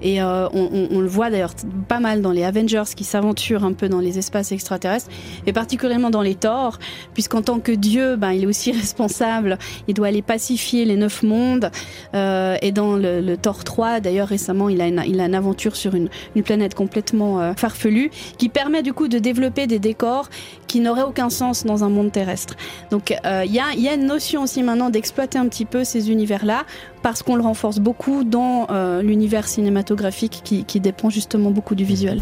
Et 0.02 0.22
euh, 0.22 0.48
on, 0.54 0.70
on, 0.72 0.98
on, 0.98 1.00
le 1.02 1.08
voit 1.08 1.30
d'ailleurs 1.30 1.54
pas 1.88 2.00
mal 2.00 2.22
dans 2.22 2.32
les 2.32 2.44
Avengers 2.44 2.84
qui 2.96 3.04
s'aventurent 3.04 3.66
un 3.66 3.74
peu 3.74 3.90
dans 3.90 4.00
les 4.00 4.18
espaces 4.18 4.52
extraterrestres 4.52 5.10
et 5.46 5.54
particulièrement 5.54 6.10
dans 6.10 6.22
les 6.22 6.36
Thor 6.36 6.80
puisqu'en 7.14 7.42
tant 7.42 7.60
que 7.60 7.74
dieu, 7.74 8.16
ben, 8.16 8.32
il 8.32 8.44
est 8.44 8.48
aussi 8.48 8.72
responsable, 8.82 9.58
il 9.90 9.94
doit 9.94 10.08
aller 10.08 10.22
pacifier 10.22 10.86
les 10.86 10.96
neuf 10.96 11.24
mondes. 11.24 11.72
Euh, 12.16 12.56
et 12.62 12.72
dans 12.72 12.96
le, 12.96 13.20
le 13.20 13.38
Thor 13.38 13.66
3 13.66 14.00
d'ailleurs 14.00 14.30
récemment 14.30 14.70
il 14.70 14.80
a 14.80 14.88
il 14.88 15.20
a 15.20 15.28
aventure 15.42 15.76
sur 15.76 15.96
une, 15.96 16.10
planète 16.44 16.76
complètement 16.76 17.42
euh, 17.42 17.54
farfelue 17.56 18.10
qui 18.38 18.50
permet 18.50 18.84
du 18.84 18.94
coup 18.94 19.08
de 19.08 19.20
développer 19.20 19.68
des 19.68 19.80
décors 19.80 20.30
qui 20.68 20.80
n'auraient 20.80 21.04
aucun 21.04 21.30
sens 21.30 21.66
dans 21.66 21.84
un 21.84 21.90
monde 21.90 22.12
terrestre. 22.12 22.56
Donc 22.92 23.12
euh, 23.26 23.44
il 23.46 23.54
y, 23.54 23.60
a, 23.60 23.74
y, 23.76 23.88
a, 23.88 23.94
une 23.94 24.06
notion 24.06 24.44
aussi 24.44 24.64
maintenant 24.64 24.90
d'exploiter 24.90 25.38
un 25.38 25.48
petit 25.48 25.66
peu 25.66 25.84
ces 25.84 26.12
univers-là 26.12 26.64
parce 27.02 27.24
qu'on 27.24 27.36
le 27.36 27.44
renforce 27.44 27.80
beaucoup 27.80 28.24
dans 28.24 28.68
euh, 28.70 29.02
l'univers 29.02 29.48
cinématographique 29.48 30.42
qui, 30.44 30.64
qui 30.66 30.80
dépend 30.80 31.10
justement 31.10 31.52
beaucoup 31.52 31.76
du 31.76 31.84
visuel. 31.84 32.22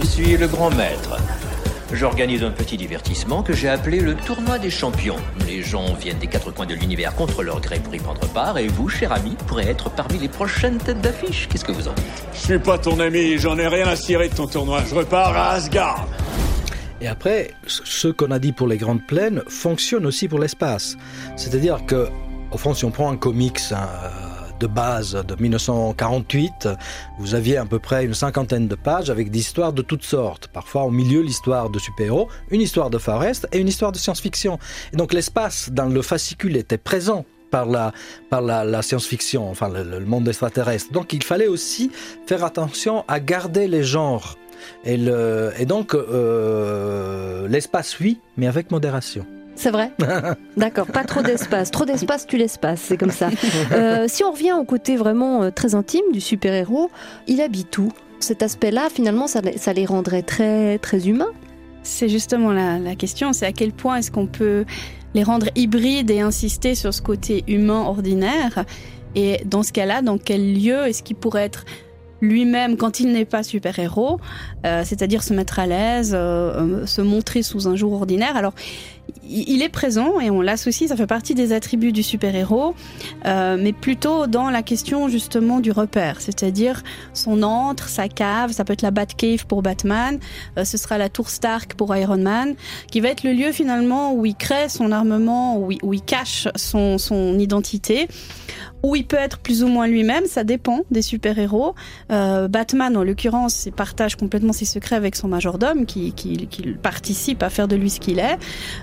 Je 0.00 0.06
suis 0.06 0.36
le 0.36 0.48
grand 0.48 0.70
maître. 0.70 1.18
J'organise 1.92 2.44
un 2.44 2.50
petit 2.50 2.76
divertissement 2.76 3.42
que 3.42 3.54
j'ai 3.54 3.68
appelé 3.68 4.00
le 4.00 4.14
tournoi 4.14 4.58
des 4.58 4.68
champions. 4.68 5.16
Les 5.46 5.62
gens 5.62 5.94
viennent 5.94 6.18
des 6.18 6.26
quatre 6.26 6.50
coins 6.50 6.66
de 6.66 6.74
l'univers 6.74 7.14
contre 7.14 7.42
leur 7.42 7.62
gré 7.62 7.80
pour 7.80 7.94
y 7.94 7.98
prendre 7.98 8.20
part, 8.28 8.58
et 8.58 8.66
vous, 8.66 8.90
cher 8.90 9.10
ami, 9.10 9.36
pourrez 9.46 9.66
être 9.66 9.88
parmi 9.90 10.18
les 10.18 10.28
prochaines 10.28 10.76
têtes 10.76 11.00
d'affiche. 11.00 11.48
Qu'est-ce 11.48 11.64
que 11.64 11.72
vous 11.72 11.88
en 11.88 11.94
dites? 11.94 12.26
Je 12.34 12.38
suis 12.38 12.58
pas 12.58 12.76
ton 12.76 13.00
ami, 13.00 13.38
j'en 13.38 13.58
ai 13.58 13.66
rien 13.66 13.88
à 13.88 13.96
cirer 13.96 14.28
de 14.28 14.34
ton 14.34 14.46
tournoi. 14.46 14.82
Je 14.88 14.94
repars 14.94 15.34
à 15.34 15.52
Asgard. 15.52 16.06
Et 17.00 17.08
après, 17.08 17.52
ce 17.66 18.08
qu'on 18.08 18.32
a 18.32 18.38
dit 18.38 18.52
pour 18.52 18.66
les 18.66 18.76
grandes 18.76 19.06
plaines 19.06 19.42
fonctionne 19.48 20.04
aussi 20.04 20.28
pour 20.28 20.40
l'espace. 20.40 20.96
C'est-à-dire 21.36 21.86
que, 21.86 22.08
au 22.50 22.58
fond, 22.58 22.74
si 22.74 22.84
on 22.84 22.90
prend 22.90 23.10
un 23.10 23.16
comics, 23.16 23.60
un, 23.70 24.27
de 24.58 24.66
base 24.66 25.12
de 25.26 25.34
1948, 25.40 26.68
vous 27.18 27.34
aviez 27.34 27.56
à 27.56 27.64
peu 27.64 27.78
près 27.78 28.04
une 28.04 28.14
cinquantaine 28.14 28.68
de 28.68 28.74
pages 28.74 29.10
avec 29.10 29.30
des 29.30 29.38
histoires 29.38 29.72
de 29.72 29.82
toutes 29.82 30.04
sortes. 30.04 30.48
Parfois 30.48 30.84
au 30.84 30.90
milieu 30.90 31.20
l'histoire 31.20 31.70
de 31.70 31.78
super-héros, 31.78 32.28
une 32.50 32.60
histoire 32.60 32.90
de 32.90 32.98
Far 32.98 33.20
West 33.20 33.48
et 33.52 33.58
une 33.58 33.68
histoire 33.68 33.92
de 33.92 33.98
science-fiction. 33.98 34.58
Et 34.92 34.96
donc 34.96 35.12
l'espace 35.12 35.70
dans 35.70 35.86
le 35.86 36.02
fascicule 36.02 36.56
était 36.56 36.78
présent 36.78 37.24
par 37.50 37.66
la, 37.66 37.92
par 38.30 38.42
la, 38.42 38.82
science-fiction, 38.82 39.48
enfin 39.50 39.68
le, 39.68 40.00
monde 40.00 40.28
extraterrestre. 40.28 40.92
Donc 40.92 41.12
il 41.12 41.22
fallait 41.22 41.46
aussi 41.46 41.90
faire 42.26 42.44
attention 42.44 43.04
à 43.08 43.20
garder 43.20 43.68
les 43.68 43.82
genres. 43.82 44.36
Et 44.84 44.96
donc 45.66 45.94
euh, 45.94 47.48
l'espace 47.48 47.98
oui, 48.00 48.20
mais 48.36 48.46
avec 48.46 48.70
modération. 48.70 49.24
C'est 49.58 49.72
vrai 49.72 49.90
D'accord, 50.56 50.86
pas 50.86 51.02
trop 51.02 51.20
d'espace. 51.20 51.72
Trop 51.72 51.84
d'espace, 51.84 52.26
tu 52.28 52.36
l'espace, 52.36 52.80
c'est 52.80 52.96
comme 52.96 53.10
ça. 53.10 53.28
Euh, 53.72 54.06
si 54.08 54.24
on 54.24 54.30
revient 54.30 54.52
au 54.52 54.64
côté 54.64 54.96
vraiment 54.96 55.42
euh, 55.42 55.50
très 55.50 55.74
intime 55.74 56.04
du 56.12 56.20
super-héros, 56.20 56.90
il 57.26 57.40
habite 57.40 57.76
où 57.78 57.92
Cet 58.20 58.42
aspect-là, 58.42 58.88
finalement, 58.92 59.26
ça, 59.26 59.40
ça, 59.56 59.72
les 59.72 59.84
rendrait 59.84 60.22
très, 60.22 60.78
très 60.78 61.08
humains? 61.08 61.32
C'est 61.82 62.08
justement 62.08 62.52
la, 62.52 62.78
la 62.78 62.94
question, 62.94 63.32
c'est 63.32 63.46
à 63.46 63.52
quel 63.52 63.72
point 63.72 63.96
est-ce 63.96 64.10
qu'on 64.10 64.26
peut 64.26 64.64
les 65.14 65.22
rendre 65.22 65.48
hybrides 65.54 66.10
et 66.10 66.20
insister 66.20 66.74
sur 66.74 66.94
ce 66.94 67.02
côté 67.02 67.44
humain 67.48 67.82
ordinaire? 67.82 68.64
Et 69.14 69.40
dans 69.44 69.62
ce 69.62 69.72
cas-là, 69.72 70.02
dans 70.02 70.18
quel 70.18 70.54
lieu 70.54 70.86
est-ce 70.86 71.02
qu'il 71.02 71.16
pourrait 71.16 71.44
être 71.44 71.64
lui-même 72.20 72.76
quand 72.76 73.00
il 73.00 73.12
n'est 73.12 73.24
pas 73.24 73.42
super-héros, 73.42 74.18
euh, 74.66 74.82
c'est-à-dire 74.84 75.22
se 75.22 75.32
mettre 75.34 75.58
à 75.58 75.66
l'aise, 75.66 76.12
euh, 76.14 76.86
se 76.86 77.00
montrer 77.00 77.42
sous 77.42 77.68
un 77.68 77.76
jour 77.76 77.92
ordinaire? 77.92 78.36
Alors, 78.36 78.54
il 79.28 79.62
est 79.62 79.68
présent 79.68 80.20
et 80.20 80.30
on 80.30 80.40
l'associe, 80.40 80.88
ça 80.88 80.96
fait 80.96 81.06
partie 81.06 81.34
des 81.34 81.52
attributs 81.52 81.92
du 81.92 82.02
super-héros, 82.02 82.74
euh, 83.26 83.56
mais 83.60 83.72
plutôt 83.72 84.26
dans 84.26 84.50
la 84.50 84.62
question 84.62 85.08
justement 85.08 85.60
du 85.60 85.70
repère, 85.70 86.20
c'est-à-dire 86.20 86.82
son 87.12 87.42
antre, 87.42 87.88
sa 87.88 88.08
cave, 88.08 88.52
ça 88.52 88.64
peut 88.64 88.72
être 88.72 88.82
la 88.82 88.90
Batcave 88.90 89.46
pour 89.46 89.62
Batman, 89.62 90.18
euh, 90.56 90.64
ce 90.64 90.76
sera 90.76 90.98
la 90.98 91.08
tour 91.08 91.30
Stark 91.30 91.74
pour 91.74 91.94
Iron 91.96 92.18
Man, 92.18 92.54
qui 92.90 93.00
va 93.00 93.08
être 93.08 93.22
le 93.22 93.32
lieu 93.32 93.52
finalement 93.52 94.14
où 94.14 94.26
il 94.26 94.34
crée 94.34 94.68
son 94.68 94.92
armement, 94.92 95.58
où 95.58 95.70
il, 95.70 96.02
cache 96.02 96.48
son 96.56 97.38
identité 97.38 98.08
où 98.82 98.96
il 98.96 99.06
peut 99.06 99.16
être 99.16 99.38
plus 99.38 99.62
ou 99.62 99.68
moins 99.68 99.86
lui-même, 99.86 100.26
ça 100.26 100.44
dépend 100.44 100.80
des 100.90 101.02
super-héros. 101.02 101.74
Euh, 102.10 102.48
Batman, 102.48 102.96
en 102.96 103.02
l'occurrence, 103.02 103.66
il 103.66 103.72
partage 103.72 104.16
complètement 104.16 104.52
ses 104.52 104.64
secrets 104.64 104.96
avec 104.96 105.16
son 105.16 105.28
majordome, 105.28 105.86
qui, 105.86 106.12
qui, 106.12 106.46
qui 106.46 106.62
participe 106.72 107.42
à 107.42 107.50
faire 107.50 107.68
de 107.68 107.76
lui 107.76 107.90
ce 107.90 108.00
qu'il 108.00 108.18
est. 108.18 108.38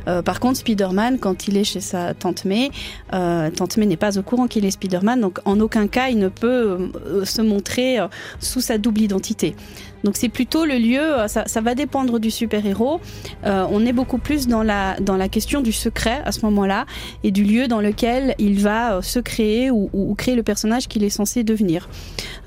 Euh, 0.08 0.22
par 0.22 0.40
contre, 0.40 0.60
Spider-Man, 0.60 1.20
quand 1.20 1.48
il 1.48 1.58
est 1.58 1.64
chez 1.64 1.82
sa 1.82 2.14
tante 2.14 2.46
May, 2.46 2.72
euh, 3.14 3.50
tante 3.52 3.78
May 3.78 3.86
n'est 3.86 3.98
pas 3.98 4.18
au 4.18 4.24
courant 4.24 4.48
qu'il 4.48 4.66
est 4.66 4.72
Spider-Man, 4.72 5.22
donc 5.22 5.40
en 5.46 5.60
aucun 5.60 5.88
cas 5.88 6.10
il 6.10 6.20
ne 6.20 6.30
peut 6.30 6.92
se 7.24 7.42
montrer 7.42 7.98
sous 8.40 8.62
sa 8.62 8.78
double 8.78 9.02
identité. 9.02 9.56
Donc 10.06 10.16
c'est 10.18 10.30
plutôt 10.30 10.66
le 10.66 10.78
lieu, 10.78 11.02
ça, 11.28 11.44
ça 11.48 11.62
va 11.62 11.74
dépendre 11.76 12.20
du 12.20 12.32
super-héros. 12.32 13.02
Euh, 13.46 13.66
on 13.72 13.86
est 13.86 13.92
beaucoup 13.92 14.20
plus 14.20 14.48
dans 14.48 14.64
la, 14.64 14.96
question 15.30 15.62
du 15.62 15.72
secret 15.72 16.22
à 16.24 16.32
ce 16.32 16.46
moment-là 16.46 16.86
et 17.24 17.32
du 17.32 17.44
lieu 17.44 17.68
dans 17.68 17.82
lequel 17.82 18.36
il 18.38 18.60
va 18.60 19.02
se 19.02 19.20
créer 19.20 19.72
ou, 19.72 20.16
créer 20.16 20.36
le 20.36 20.44
personnage 20.44 20.88
qu'il 20.88 21.04
est 21.04 21.10
censé 21.10 21.44
devenir. 21.44 21.90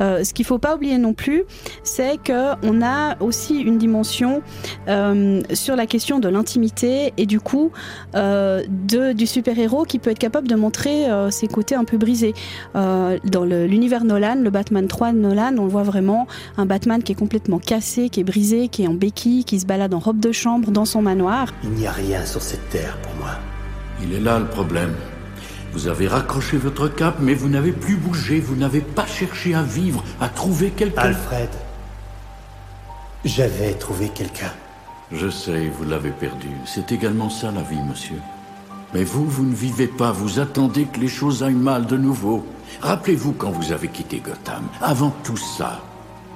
Euh, 0.00 0.23
ce 0.23 0.33
qu'il 0.33 0.45
faut 0.45 0.59
pas 0.59 0.77
oublier 0.77 0.97
non 0.99 1.12
plus, 1.12 1.43
c'est 1.83 2.23
que 2.23 2.55
on 2.62 2.81
a 2.81 3.21
aussi 3.21 3.61
une 3.61 3.79
dimension 3.79 4.43
euh, 4.88 5.43
sur 5.53 5.75
la 5.75 5.87
question 5.87 6.21
de 6.21 6.29
l'intimité 6.29 7.12
et 7.17 7.27
du 7.27 7.41
coup 7.41 7.73
euh, 8.15 8.62
du 9.15 9.27
super-héros 9.27 9.85
qui 9.85 9.99
peut 9.99 10.11
être 10.11 10.19
capable 10.19 10.49
de 10.49 10.55
montrer 10.55 11.11
euh, 11.11 11.31
ses 11.31 11.49
côtés 11.49 11.75
un 11.75 11.85
peu 11.85 11.97
brisés. 11.97 12.35
Euh, 12.77 13.19
dans 13.25 13.45
l'univers 13.45 14.05
Nolan, 14.05 14.37
le 14.37 14.50
Batman 14.50 14.87
3 14.87 15.12
de 15.12 15.19
Nolan, 15.19 15.57
on 15.59 15.67
voit 15.67 15.83
vraiment 15.83 16.27
un 16.57 16.67
Batman 16.67 17.03
qui 17.03 17.12
est 17.12 17.15
complètement 17.15 17.48
cassé, 17.57 18.11
qui 18.11 18.21
est 18.21 18.25
brisé, 18.25 18.69
qui 18.69 18.83
est 18.83 18.87
en 18.87 18.93
béquille, 18.93 19.45
qui 19.45 19.59
se 19.59 19.64
balade 19.64 19.95
en 19.95 19.99
robe 19.99 20.21
de 20.21 20.33
chambre 20.33 20.71
dans 20.71 20.85
son 20.85 21.00
manoir. 21.00 21.47
Il 21.64 21.71
n'y 21.71 21.87
a 21.87 21.93
rien 21.93 22.26
sur 22.26 22.43
cette 22.43 22.69
terre 22.69 22.99
pour 22.99 23.14
moi. 23.14 23.31
Il 24.02 24.12
est 24.12 24.21
là 24.21 24.38
le 24.38 24.47
problème. 24.47 24.95
Vous 25.73 25.88
avez 25.88 26.07
raccroché 26.09 26.59
votre 26.59 26.88
cape, 26.88 27.17
mais 27.21 27.33
vous 27.33 27.49
n'avez 27.49 27.73
plus 27.73 27.97
bougé, 27.97 28.40
vous 28.40 28.57
n'avez 28.57 28.81
pas 28.81 29.07
cherché 29.07 29.55
à 29.55 29.62
vivre, 29.62 30.05
à 30.21 30.28
trouver 30.28 30.71
quelqu'un. 30.71 31.00
Alfred, 31.00 31.49
j'avais 33.25 33.73
trouvé 33.73 34.09
quelqu'un. 34.11 34.52
Je 35.11 35.31
sais, 35.31 35.69
vous 35.69 35.85
l'avez 35.85 36.11
perdu. 36.11 36.49
C'est 36.67 36.93
également 36.93 37.31
ça 37.31 37.50
la 37.50 37.62
vie, 37.62 37.81
monsieur. 37.88 38.19
Mais 38.95 39.05
vous, 39.05 39.26
vous 39.26 39.45
ne 39.45 39.55
vivez 39.55 39.87
pas, 39.87 40.12
vous 40.12 40.38
attendez 40.38 40.85
que 40.85 41.00
les 41.00 41.09
choses 41.09 41.43
aillent 41.43 41.55
mal 41.55 41.87
de 41.87 41.97
nouveau. 41.97 42.47
Rappelez-vous 42.81 43.33
quand 43.33 43.50
vous 43.50 43.73
avez 43.73 43.88
quitté 43.88 44.21
Gotham. 44.25 44.64
Avant 44.81 45.14
tout 45.25 45.37
ça, 45.37 45.83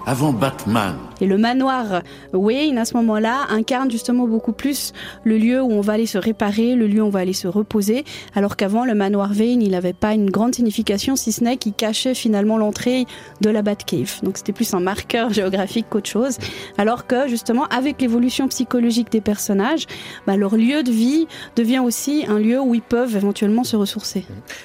avant 0.07 0.33
Batman. 0.33 0.97
Et 1.21 1.27
le 1.27 1.39
manoir 1.39 2.03
Wayne, 2.33 2.79
à 2.79 2.85
ce 2.85 2.95
moment-là, 2.97 3.47
incarne 3.51 3.91
justement 3.91 4.27
beaucoup 4.27 4.53
plus 4.53 4.93
le 5.25 5.39
lieu 5.39 5.63
où 5.63 5.71
on 5.71 5.81
va 5.81 5.95
aller 5.95 6.07
se 6.07 6.19
réparer, 6.19 6.75
le 6.75 6.87
lieu 6.87 7.03
où 7.03 7.07
on 7.07 7.11
va 7.11 7.21
aller 7.21 7.33
se 7.33 7.49
reposer, 7.49 8.05
alors 8.35 8.57
qu'avant, 8.57 8.85
le 8.85 8.95
manoir 8.95 9.31
Wayne, 9.31 9.63
il 9.63 9.71
n'avait 9.71 9.93
pas 9.93 10.15
une 10.15 10.31
grande 10.31 10.55
signification, 10.55 11.17
si 11.17 11.33
ce 11.33 11.45
n'est 11.45 11.57
qu'il 11.57 11.73
cachait 11.73 12.15
finalement 12.15 12.59
l'entrée 12.59 13.07
de 13.41 13.51
la 13.51 13.63
Batcave. 13.63 14.21
Donc 14.23 14.39
c'était 14.39 14.53
plus 14.53 14.75
un 14.75 14.81
marqueur 14.81 15.33
géographique 15.33 15.87
qu'autre 15.89 16.11
chose. 16.11 16.39
Alors 16.79 17.07
que, 17.07 17.29
justement, 17.29 17.67
avec 17.67 18.01
l'évolution 18.01 18.49
psychologique 18.49 19.11
des 19.13 19.21
personnages, 19.21 19.87
bah, 20.27 20.37
leur 20.37 20.57
lieu 20.57 20.83
de 20.83 20.91
vie 20.91 21.27
devient 21.57 21.81
aussi 21.81 22.25
un 22.29 22.39
lieu 22.39 22.61
où 22.61 22.75
ils 22.75 22.83
peuvent 22.83 23.17
éventuellement 23.17 23.65
se 23.65 23.77
ressourcer. 23.77 24.25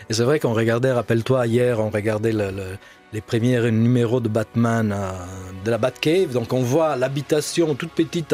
Et 0.10 0.14
c'est 0.14 0.24
vrai 0.24 0.40
qu'on 0.40 0.54
regardait, 0.54 0.92
rappelle-toi, 0.92 1.48
hier, 1.48 1.80
on 1.80 1.90
regardait 1.90 2.32
le... 2.32 2.52
le 2.52 2.78
les 3.14 3.22
premiers 3.22 3.72
numéros 3.72 4.20
de 4.20 4.30
Batman 4.30 4.92
euh, 4.92 5.12
de 5.64 5.72
la 5.72 5.78
Batcave. 5.78 6.32
Donc 6.34 6.54
on 6.54 6.62
voit 6.62 6.96
l'habitation 6.96 7.76
toute 7.76 7.92
petite 7.92 8.34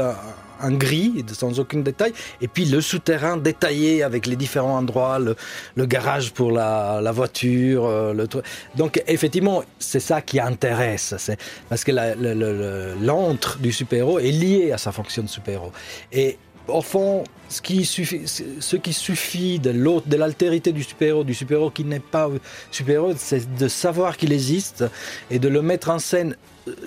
en, 0.62 0.72
gris, 0.72 1.25
sans 1.34 1.60
aucun 1.60 1.80
détail, 1.80 2.13
et 2.39 2.48
puis 2.48 2.63
le 2.63 2.80
souterrain 2.80 3.36
détaillé 3.36 4.01
avec 4.01 4.25
les 4.25 4.38
différents 4.38 4.77
endroits, 4.77 5.20
le, 5.20 5.86
garage 5.86 6.32
pour 6.32 6.51
la, 6.51 7.01
la 7.01 7.12
voiture. 7.12 7.86
euh, 7.86 8.13
Le 8.13 8.27
Donc 8.75 9.03
effectivement, 9.08 9.63
c'est 9.77 10.00
ça 10.00 10.22
qui 10.22 10.39
intéresse, 10.39 11.15
c'est 11.18 11.38
parce 11.68 11.84
que 11.84 11.92
l'antre 13.03 13.58
du 13.60 13.74
super-héros 13.74 14.20
est 14.20 14.32
lié 14.32 14.72
à 14.72 14.77
sa 14.77 14.94
fonction 14.94 15.24
de 15.24 15.27
super-héros. 15.27 15.74
Et 16.13 16.38
au 16.67 16.82
fond, 16.82 17.24
ce 17.50 17.62
qui 17.62 17.86
suffit, 17.86 18.22
ce 18.25 18.75
qui 18.75 18.93
suffit 18.93 19.60
de 19.60 19.70
l'autre, 19.70 20.08
de 20.08 20.15
l'altérité 20.15 20.72
du 20.72 20.84
super-héros, 20.84 21.24
du 21.24 21.34
super-héros 21.34 21.70
qui 21.70 21.84
n'est 21.84 22.00
pas 22.00 22.29
super-héros, 22.72 23.13
c'est 23.17 23.55
de 23.55 23.67
savoir 23.67 24.17
qu'il 24.17 24.32
existe 24.32 24.86
et 25.29 25.39
de 25.39 25.50
le 25.50 25.62
mettre 25.62 25.89
en 25.89 26.00
scène 26.00 26.36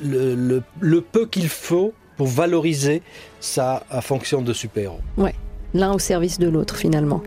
le, 0.03 0.35
le, 0.35 0.63
le 0.81 1.01
peu 1.01 1.27
qu'il 1.27 1.49
faut 1.49 1.93
pour 2.17 2.27
valoriser 2.27 3.03
sa 3.41 3.85
fonction 4.01 4.41
de 4.41 4.53
super-héros. 4.53 5.01
Ouais, 5.19 5.35
l'un 5.75 5.93
au 5.93 5.99
service 5.99 6.39
de 6.39 6.49
l'autre 6.49 6.77
finalement. 6.77 7.23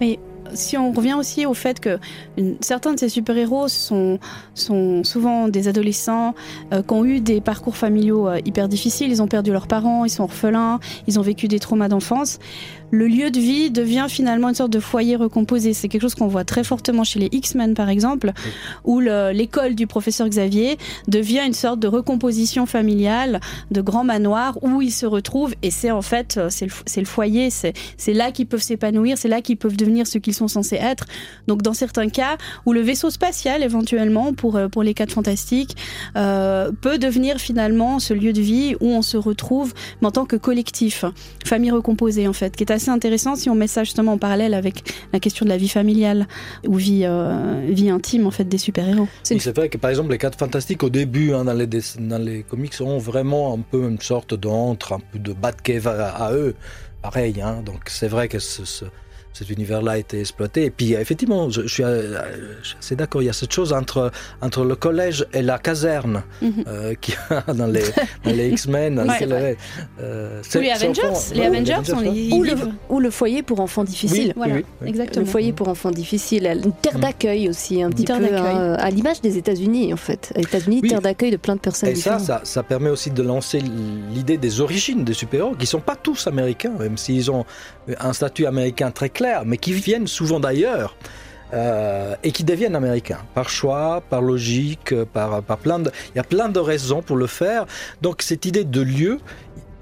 Mais 0.00 0.18
si 0.54 0.76
on 0.76 0.92
revient 0.92 1.14
aussi 1.14 1.46
au 1.46 1.54
fait 1.54 1.80
que 1.80 1.98
certains 2.60 2.94
de 2.94 2.98
ces 2.98 3.08
super-héros 3.08 3.68
sont, 3.68 4.18
sont 4.54 5.04
souvent 5.04 5.48
des 5.48 5.68
adolescents 5.68 6.34
euh, 6.72 6.82
qui 6.82 6.94
ont 6.94 7.04
eu 7.04 7.20
des 7.20 7.40
parcours 7.40 7.76
familiaux 7.76 8.28
euh, 8.28 8.38
hyper 8.44 8.68
difficiles, 8.68 9.10
ils 9.10 9.22
ont 9.22 9.28
perdu 9.28 9.52
leurs 9.52 9.66
parents, 9.66 10.04
ils 10.04 10.10
sont 10.10 10.24
orphelins, 10.24 10.80
ils 11.06 11.18
ont 11.18 11.22
vécu 11.22 11.48
des 11.48 11.58
traumas 11.58 11.88
d'enfance, 11.88 12.38
le 12.90 13.06
lieu 13.06 13.30
de 13.30 13.38
vie 13.38 13.70
devient 13.70 14.06
finalement 14.08 14.48
une 14.48 14.54
sorte 14.54 14.72
de 14.72 14.80
foyer 14.80 15.16
recomposé. 15.16 15.72
C'est 15.74 15.88
quelque 15.88 16.02
chose 16.02 16.14
qu'on 16.14 16.26
voit 16.28 16.44
très 16.44 16.64
fortement 16.64 17.04
chez 17.04 17.18
les 17.20 17.28
X-Men 17.32 17.74
par 17.74 17.88
exemple, 17.88 18.32
où 18.84 19.00
le- 19.00 19.30
l'école 19.32 19.74
du 19.74 19.86
professeur 19.86 20.28
Xavier 20.28 20.78
devient 21.08 21.42
une 21.46 21.52
sorte 21.52 21.80
de 21.80 21.88
recomposition 21.88 22.66
familiale, 22.66 23.40
de 23.70 23.80
grand 23.80 24.04
manoir 24.04 24.58
où 24.62 24.82
ils 24.82 24.90
se 24.92 25.06
retrouvent 25.06 25.54
et 25.62 25.70
c'est 25.70 25.90
en 25.90 26.02
fait 26.02 26.36
euh, 26.36 26.48
c'est 26.50 26.66
le, 27.00 27.06
foyer, 27.06 27.50
c'est 27.50 27.74
là 28.12 28.32
qu'ils 28.32 28.46
peuvent 28.46 28.62
s'épanouir, 28.62 29.18
c'est 29.18 29.28
là 29.28 29.40
qu'ils 29.40 29.56
peuvent 29.56 29.76
devenir 29.76 30.06
ce 30.06 30.18
qu'ils 30.18 30.34
sont 30.34 30.48
censés 30.48 30.76
être. 30.76 31.06
Donc 31.46 31.62
dans 31.62 31.74
certains 31.74 32.08
cas 32.08 32.36
où 32.66 32.72
le 32.72 32.80
vaisseau 32.80 33.10
spatial 33.10 33.62
éventuellement 33.62 34.32
pour 34.34 34.56
euh, 34.56 34.68
pour 34.68 34.82
les 34.82 34.94
quatre 34.94 35.12
fantastiques 35.12 35.76
euh, 36.16 36.70
peut 36.80 36.98
devenir 36.98 37.38
finalement 37.38 37.98
ce 37.98 38.14
lieu 38.14 38.32
de 38.32 38.40
vie 38.40 38.74
où 38.80 38.88
on 38.88 39.02
se 39.02 39.16
retrouve 39.16 39.72
mais 40.00 40.08
en 40.08 40.10
tant 40.10 40.24
que 40.26 40.36
collectif, 40.36 41.04
famille 41.44 41.70
recomposée 41.70 42.26
en 42.28 42.32
fait, 42.32 42.56
qui 42.56 42.62
est 42.64 42.70
assez 42.80 42.90
intéressant 42.90 43.36
si 43.36 43.50
on 43.50 43.54
met 43.54 43.66
ça 43.66 43.84
justement 43.84 44.12
en 44.12 44.18
parallèle 44.18 44.54
avec 44.54 44.82
la 45.12 45.20
question 45.20 45.44
de 45.44 45.50
la 45.50 45.56
vie 45.56 45.68
familiale 45.68 46.26
ou 46.66 46.74
vie 46.76 47.02
euh, 47.04 47.60
vie 47.68 47.90
intime 47.90 48.26
en 48.26 48.30
fait 48.30 48.44
des 48.44 48.58
super-héros. 48.58 49.08
C'est 49.22 49.56
vrai 49.56 49.68
que 49.68 49.78
par 49.78 49.90
exemple 49.90 50.10
les 50.10 50.18
4 50.18 50.38
fantastiques 50.38 50.82
au 50.82 50.90
début 50.90 51.32
hein, 51.32 51.44
dans, 51.44 51.52
les 51.52 51.66
dans 51.66 52.22
les 52.22 52.42
comics 52.42 52.74
ont 52.80 52.98
vraiment 52.98 53.54
un 53.54 53.60
peu 53.60 53.88
une 53.88 54.00
sorte 54.00 54.34
d'antre, 54.34 54.92
un 54.94 55.00
peu 55.12 55.18
de 55.18 55.32
Batcave 55.32 55.86
à, 55.88 56.08
à 56.08 56.32
eux, 56.32 56.54
pareil. 57.02 57.40
Hein, 57.42 57.62
donc 57.64 57.80
c'est 57.88 58.08
vrai 58.08 58.28
que 58.28 58.38
ce- 58.38 58.84
cet 59.32 59.48
univers-là 59.50 59.92
a 59.92 59.98
été 59.98 60.20
exploité. 60.20 60.64
Et 60.64 60.70
puis 60.70 60.92
effectivement, 60.94 61.48
je, 61.50 61.62
je 61.62 61.68
suis, 61.68 61.82
euh, 61.84 62.18
je 62.62 62.68
suis 62.68 62.76
assez 62.78 62.96
d'accord, 62.96 63.22
il 63.22 63.26
y 63.26 63.28
a 63.28 63.32
cette 63.32 63.52
chose 63.52 63.72
entre, 63.72 64.10
entre 64.40 64.64
le 64.64 64.74
collège 64.74 65.26
et 65.32 65.42
la 65.42 65.58
caserne 65.58 66.22
Mhm. 66.42 66.64
euh, 66.66 66.94
qu'il 67.00 67.14
y 67.14 67.34
a 67.34 67.40
dans 67.54 67.66
les, 67.66 67.82
dans 68.24 68.30
les 68.32 68.48
X-Men. 68.54 68.96
dans 68.96 69.06
Ouais. 69.06 69.56
euh, 70.00 70.40
Ou 70.40 70.42
c'est- 70.42 70.60
les 70.60 70.70
Avengers, 70.70 71.02
les 71.34 71.40
ouais, 71.40 71.46
Avengers, 71.46 71.74
les- 72.02 72.32
Ou 72.32 72.42
le, 72.42 72.52
ou 72.88 73.00
le 73.00 73.10
foyer 73.10 73.42
pour 73.42 73.60
enfants 73.60 73.84
difficiles. 73.84 74.28
Oui, 74.28 74.32
Voilà, 74.36 74.54
oui, 74.56 74.64
oui. 74.82 74.88
exactement. 74.88 75.24
Le 75.24 75.30
foyer 75.30 75.52
pour 75.52 75.68
enfants 75.68 75.90
difficiles, 75.90 76.46
une 76.46 76.72
terre 76.72 76.98
Mm. 76.98 77.00
d'accueil 77.00 77.48
aussi, 77.48 77.82
un 77.82 77.90
petit 77.90 78.04
terre 78.04 78.18
peu, 78.18 78.24
d'accueil. 78.24 78.38
hein, 78.40 78.74
à 78.78 78.90
l'image 78.90 79.20
des 79.20 79.38
États-Unis 79.38 79.92
en 79.92 79.96
fait. 79.96 80.32
Les 80.36 80.42
États-Unis, 80.42 80.80
Oui. 80.82 80.88
terre 80.88 81.00
d'accueil 81.02 81.30
de 81.30 81.36
plein 81.36 81.54
de 81.54 81.60
personnes 81.60 81.88
Et 81.90 81.94
ça, 81.94 82.16
différentes. 82.16 82.26
ça, 82.26 82.40
ça 82.44 82.62
permet 82.62 82.90
aussi 82.90 83.10
de 83.10 83.22
lancer 83.22 83.60
l'idée 84.12 84.38
des 84.38 84.60
origines 84.60 85.04
des 85.04 85.14
super-héros, 85.14 85.54
qui 85.54 85.66
sont 85.66 85.80
pas 85.80 85.96
tous 85.96 86.26
américains, 86.26 86.72
même 86.78 86.96
s'ils 86.98 87.30
ont 87.30 87.44
un 88.00 88.12
statut 88.12 88.46
américain 88.46 88.90
très 88.90 89.08
clair, 89.08 89.19
mais 89.44 89.56
qui 89.56 89.72
viennent 89.72 90.06
souvent 90.06 90.40
d'ailleurs. 90.40 90.96
euh, 91.52 92.14
et 92.22 92.32
qui 92.32 92.44
deviennent 92.44 92.76
américains 92.76 93.18
par 93.34 93.48
choix, 93.48 94.02
par 94.08 94.22
logique, 94.22 94.94
par, 95.12 95.42
par 95.42 95.58
plein 95.58 95.78
de, 95.78 95.90
il 96.14 96.16
y 96.16 96.20
a 96.20 96.24
plein 96.24 96.48
de 96.48 96.60
raisons 96.60 97.02
pour 97.02 97.16
le 97.16 97.26
faire. 97.26 97.66
Donc 98.02 98.22
cette 98.22 98.44
idée 98.44 98.64
de 98.64 98.80
lieu 98.80 99.18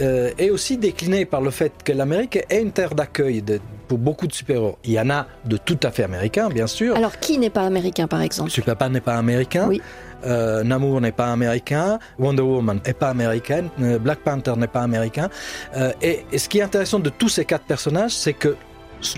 euh, 0.01 0.31
est 0.39 0.51
aussi 0.51 0.79
déclinée 0.79 1.25
par 1.25 1.41
le 1.41 1.51
fait 1.51 1.73
que 1.85 1.93
l'Amérique 1.93 2.39
est 2.49 2.61
une 2.63 2.73
terre 2.73 2.95
d'accueil 2.95 3.43
pour 3.89 3.99
beaucoup 3.99 4.27
de 4.27 4.33
super-héros. 4.33 4.79
Il 4.85 4.93
y 4.93 5.01
en 5.01 5.11
a 5.11 5.27
de 5.45 5.57
tout 5.57 5.79
à 5.83 5.91
fait 5.91 6.05
américains, 6.05 6.49
bien 6.49 6.67
sûr. 6.67 6.97
Alors 6.97 7.19
qui 7.19 7.39
n'est 7.39 7.51
pas 7.51 7.63
américain 7.67 8.07
par 8.07 8.23
exemple? 8.23 8.51
Superman 8.51 8.93
n'est 8.93 9.01
pas 9.01 9.17
américain. 9.17 9.67
Oui. 9.69 9.83
Euh, 10.27 10.65
Namor 10.65 11.01
n'est 11.01 11.13
pas 11.13 11.31
américain. 11.31 11.99
Wonder 12.19 12.43
Woman 12.43 12.81
n'est 12.85 12.93
pas 12.93 13.09
américaine. 13.11 13.69
Black 13.79 14.19
Panther 14.21 14.55
n'est 14.57 14.67
pas 14.67 14.83
américain. 14.83 15.29
Euh, 15.77 15.93
et, 16.03 16.25
et 16.33 16.39
ce 16.39 16.49
qui 16.49 16.59
est 16.59 16.63
intéressant 16.63 16.99
de 16.99 17.09
tous 17.09 17.29
ces 17.29 17.45
quatre 17.45 17.65
personnages, 17.65 18.11
c'est 18.17 18.33
que 18.33 18.57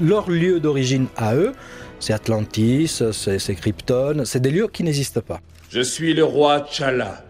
leur 0.00 0.30
lieu 0.30 0.60
d'origine 0.60 1.06
à 1.16 1.34
eux, 1.34 1.52
c'est 1.99 2.12
Atlantis, 2.12 3.02
c'est 3.12 3.54
Krypton, 3.54 4.22
c'est 4.25 4.40
des 4.40 4.50
lieux 4.50 4.68
qui 4.68 4.82
n'existent 4.82 5.20
pas. 5.20 5.40
Je 5.68 5.80
suis 5.80 6.14
le 6.14 6.25
roi 6.25 6.60
T'Challa, 6.60 7.25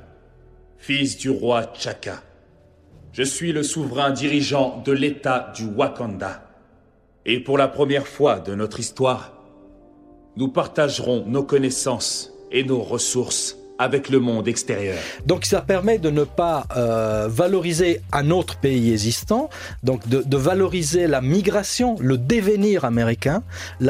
fils 0.79 1.19
du 1.19 1.31
roi 1.31 1.67
T'Chaka. 1.67 2.23
Je 3.13 3.23
suis 3.25 3.53
le 3.53 3.63
souverain 3.63 4.11
dirigeant 4.11 4.83
de 4.85 4.93
l'État 4.93 5.53
du 5.57 5.65
Wakanda. 5.67 6.49
Et 7.27 7.41
pour 7.41 7.59
la 7.59 7.69
première 7.69 8.07
fois 8.07 8.39
de 8.39 8.55
notre 8.55 8.81
histoire, 8.81 9.35
nous 10.37 10.49
partagerons 10.49 11.27
nos 11.27 11.43
connaissances 11.43 12.33
et 12.53 12.65
nos 12.65 12.81
ressources 12.81 13.59
avec 13.81 14.11
le 14.11 14.21
monde 14.21 14.47
extérieur. 14.47 14.99
Donc 15.25 15.47
ça 15.47 15.63
permet 15.63 15.99
de 15.99 16.11
ne 16.11 16.25
pas 16.25 16.67
euh, 16.77 17.29
valoriser 17.29 18.03
un 18.13 18.31
autre 18.31 18.57
pays 18.57 18.93
existant, 18.93 19.49
donc 19.83 20.07
de, 20.07 20.37
valoriser 20.37 21.07
la 21.07 21.23
migration, 21.23 21.97
le 21.99 22.19
devenir 22.19 22.85
américain, 22.85 23.43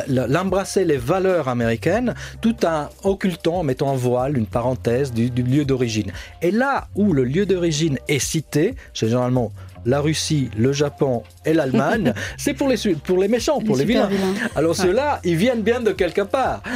l'embrasser 0.09 0.85
les 0.85 0.97
valeurs 0.97 1.49
américaines, 1.49 2.15
tout 2.41 2.65
en 2.65 2.89
occultant, 3.03 3.57
en 3.57 3.63
mettant 3.65 3.89
en 3.89 3.97
voile 3.97 4.39
une 4.39 4.47
parenthèse 4.47 5.13
du 5.13 5.43
lieu 5.43 5.65
d'origine. 5.65 6.13
Et 6.41 6.53
là 6.53 6.87
où 6.95 7.13
le 7.13 7.25
lieu 7.25 7.45
d'origine 7.45 7.99
est 8.07 8.21
cité, 8.21 8.77
c'est 8.95 9.09
généralement 9.09 9.51
la 9.87 10.01
Russie, 10.01 10.51
le 10.57 10.73
Japon 10.73 11.23
et 11.45 11.53
l'Allemagne, 11.55 12.13
c'est 12.37 12.55
pour 12.55 12.69
les, 12.69 12.77
pour 13.05 13.19
les 13.19 13.29
méchants, 13.29 13.61
pour 13.61 13.77
les, 13.77 13.87
super 13.87 14.09
vilains. 14.09 14.33
vilains. 14.33 14.49
Alors 14.57 14.71
Ouais. 14.79 14.87
ceux-là, 14.87 15.21
ils 15.25 15.37
viennent 15.37 15.63
bien 15.63 15.81
de 15.81 15.91
quelque 15.93 16.21
part. 16.23 16.63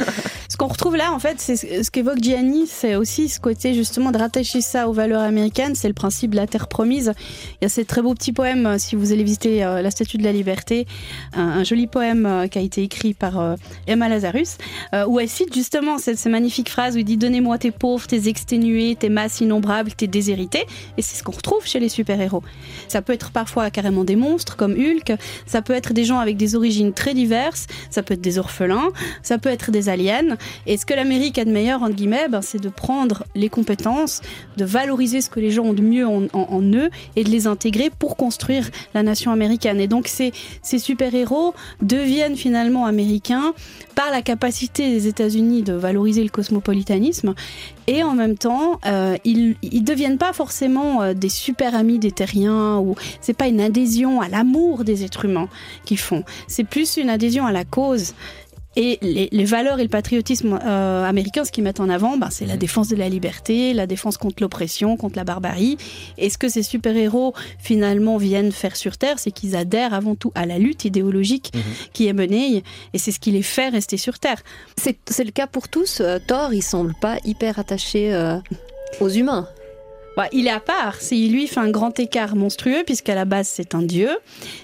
Ce 0.47 0.57
qu'on 0.57 0.67
retrouve 0.67 0.95
là, 0.95 1.11
en 1.11 1.19
fait, 1.19 1.35
c'est 1.39 1.55
ce 1.83 1.89
qu'évoque 1.91 2.21
Gianni, 2.21 2.65
c'est 2.67 2.95
aussi 2.95 3.27
ce 3.29 3.39
côté 3.39 3.73
justement 3.73 4.11
de 4.11 4.17
rattacher 4.17 4.61
ça 4.61 4.87
aux 4.87 4.93
valeurs 4.93 5.21
américaines, 5.21 5.73
c'est 5.75 5.87
le 5.87 5.93
principe 5.95 6.31
de 6.31 6.35
la 6.37 6.45
terre 6.47 6.67
promise. 6.67 7.13
Il 7.59 7.63
y 7.63 7.65
a 7.65 7.69
ces 7.69 7.83
très 7.83 8.01
beau 8.01 8.13
petit 8.13 8.31
poème, 8.31 8.65
euh, 8.65 8.77
si 8.77 8.95
vous 8.95 9.11
allez 9.11 9.23
visiter 9.23 9.65
euh, 9.65 9.81
la 9.81 9.91
Statue 9.91 10.17
de 10.17 10.23
la 10.23 10.31
Liberté, 10.31 10.85
un, 11.33 11.41
un 11.41 11.63
joli 11.63 11.87
poème 11.87 12.25
euh, 12.25 12.47
qui 12.47 12.59
a 12.59 12.61
été 12.61 12.83
écrit 12.83 13.13
par 13.15 13.39
euh, 13.39 13.55
Emma 13.87 14.07
Lazarus, 14.07 14.57
où 15.07 15.19
elle 15.19 15.27
cite 15.29 15.53
justement 15.53 15.97
cette, 15.97 16.19
ces 16.19 16.29
magnifiques 16.29 16.69
phrases 16.69 16.95
où 16.95 16.99
il 16.99 17.05
dit 17.05 17.17
Donnez-moi 17.17 17.57
tes 17.57 17.71
pauvres, 17.71 18.05
tes 18.07 18.29
exténués, 18.29 18.95
tes 18.95 19.09
masses 19.09 19.41
innombrables, 19.41 19.93
tes 19.93 20.07
déshérités. 20.07 20.65
Et 20.97 21.01
c'est 21.01 21.17
ce 21.17 21.23
qu'on 21.23 21.31
retrouve 21.33 21.65
chez 21.65 21.79
les 21.79 21.89
super-héros. 21.89 22.43
Ça 22.95 23.01
peut 23.01 23.11
être 23.11 23.31
parfois 23.31 23.69
carrément 23.71 24.05
des 24.05 24.15
monstres 24.15 24.55
comme 24.55 24.71
Hulk, 24.71 25.19
ça 25.45 25.61
peut 25.61 25.73
être 25.73 25.91
des 25.91 26.05
gens 26.05 26.19
avec 26.19 26.37
des 26.37 26.55
origines 26.55 26.93
très 26.93 27.13
diverses, 27.13 27.67
ça 27.89 28.03
peut 28.03 28.13
être 28.13 28.21
des 28.21 28.37
orphelins, 28.37 28.87
ça 29.21 29.37
peut 29.37 29.49
être 29.49 29.69
des 29.69 29.89
aliens. 29.89 30.37
Et 30.65 30.77
ce 30.77 30.85
que 30.85 30.93
l'Amérique 30.93 31.37
a 31.37 31.43
de 31.43 31.51
meilleur, 31.51 31.83
entre 31.83 31.93
guillemets, 31.93 32.29
ben, 32.29 32.41
c'est 32.41 32.61
de 32.61 32.69
prendre 32.69 33.25
les 33.35 33.49
compétences, 33.49 34.21
de 34.55 34.63
valoriser 34.63 35.19
ce 35.19 35.29
que 35.29 35.41
les 35.41 35.51
gens 35.51 35.63
ont 35.63 35.73
de 35.73 35.81
mieux 35.81 36.07
en, 36.07 36.61
eux 36.71 36.89
et 37.17 37.25
de 37.25 37.29
les 37.29 37.47
intégrer 37.47 37.89
pour 37.89 38.15
construire 38.15 38.69
la 38.93 39.03
nation 39.03 39.33
américaine. 39.33 39.81
Et 39.81 39.87
donc 39.87 40.07
ces, 40.07 40.31
super-héros 40.63 41.53
deviennent 41.81 42.37
finalement 42.37 42.85
américains 42.85 43.53
par 43.95 44.09
la 44.09 44.21
capacité 44.21 44.89
des 44.89 45.07
États-Unis 45.07 45.63
de 45.63 45.73
valoriser 45.73 46.23
le 46.23 46.29
cosmopolitanisme 46.29 47.33
et 47.87 48.03
en 48.03 48.13
même 48.13 48.37
temps, 48.37 48.79
euh, 48.85 49.17
ils, 49.25 49.55
ils 49.61 49.83
deviennent 49.83 50.17
pas 50.17 50.33
forcément 50.33 51.01
euh, 51.01 51.13
des 51.13 51.29
super 51.29 51.75
amis 51.75 51.99
des 51.99 52.11
terriens 52.11 52.79
ou 52.85 52.95
c'est 53.21 53.33
pas 53.33 53.47
une 53.47 53.61
adhésion 53.61 54.21
à 54.21 54.29
l'amour 54.29 54.83
des 54.83 55.03
êtres 55.03 55.25
humains 55.25 55.49
qu'ils 55.85 55.99
font. 55.99 56.23
C'est 56.47 56.63
plus 56.63 56.97
une 56.97 57.09
adhésion 57.09 57.45
à 57.45 57.51
la 57.51 57.65
cause. 57.65 58.13
Et 58.77 58.99
les, 59.01 59.29
les 59.31 59.45
valeurs 59.45 59.79
et 59.79 59.83
le 59.83 59.89
patriotisme 59.89 60.59
euh, 60.61 61.05
américain, 61.05 61.45
ce 61.45 61.51
qu'ils 61.51 61.63
mettent 61.63 61.79
en 61.79 61.87
avant, 61.87 62.17
ben, 62.17 62.29
c'est 62.29 62.45
la 62.45 62.57
défense 62.57 62.89
de 62.89 62.97
la 62.97 63.07
liberté, 63.07 63.73
la 63.73 63.87
défense 63.87 64.17
contre 64.17 64.43
l'oppression, 64.43 64.97
contre 64.97 65.15
la 65.15 65.23
barbarie. 65.23 65.77
Et 66.17 66.29
ce 66.29 66.37
que 66.37 66.49
ces 66.49 66.61
super-héros 66.61 67.33
finalement 67.57 68.17
viennent 68.17 68.51
faire 68.51 68.75
sur 68.75 68.97
Terre, 68.97 69.17
c'est 69.17 69.31
qu'ils 69.31 69.55
adhèrent 69.55 69.93
avant 69.93 70.15
tout 70.15 70.33
à 70.35 70.45
la 70.45 70.57
lutte 70.59 70.83
idéologique 70.83 71.53
qui 71.93 72.07
est 72.07 72.13
menée, 72.13 72.63
et 72.93 72.97
c'est 72.97 73.11
ce 73.11 73.19
qui 73.19 73.31
les 73.31 73.43
fait 73.43 73.69
rester 73.69 73.95
sur 73.95 74.19
Terre. 74.19 74.41
C'est 74.77 74.97
c'est 75.09 75.23
le 75.23 75.31
cas 75.31 75.47
pour 75.47 75.69
tous. 75.69 76.01
Euh, 76.01 76.19
Thor, 76.25 76.53
il 76.53 76.61
semble 76.61 76.95
pas 76.99 77.17
hyper 77.23 77.59
attaché 77.59 78.13
euh, 78.13 78.37
aux 78.99 79.09
humains. 79.09 79.47
Bah, 80.15 80.27
il 80.31 80.47
est 80.47 80.51
à 80.51 80.59
part. 80.59 80.95
C'est 80.99 81.15
lui 81.15 81.47
fait 81.47 81.59
un 81.59 81.69
grand 81.69 81.99
écart 81.99 82.35
monstrueux 82.35 82.83
puisqu'à 82.85 83.15
la 83.15 83.25
base 83.25 83.47
c'est 83.47 83.75
un 83.75 83.81
dieu 83.81 84.09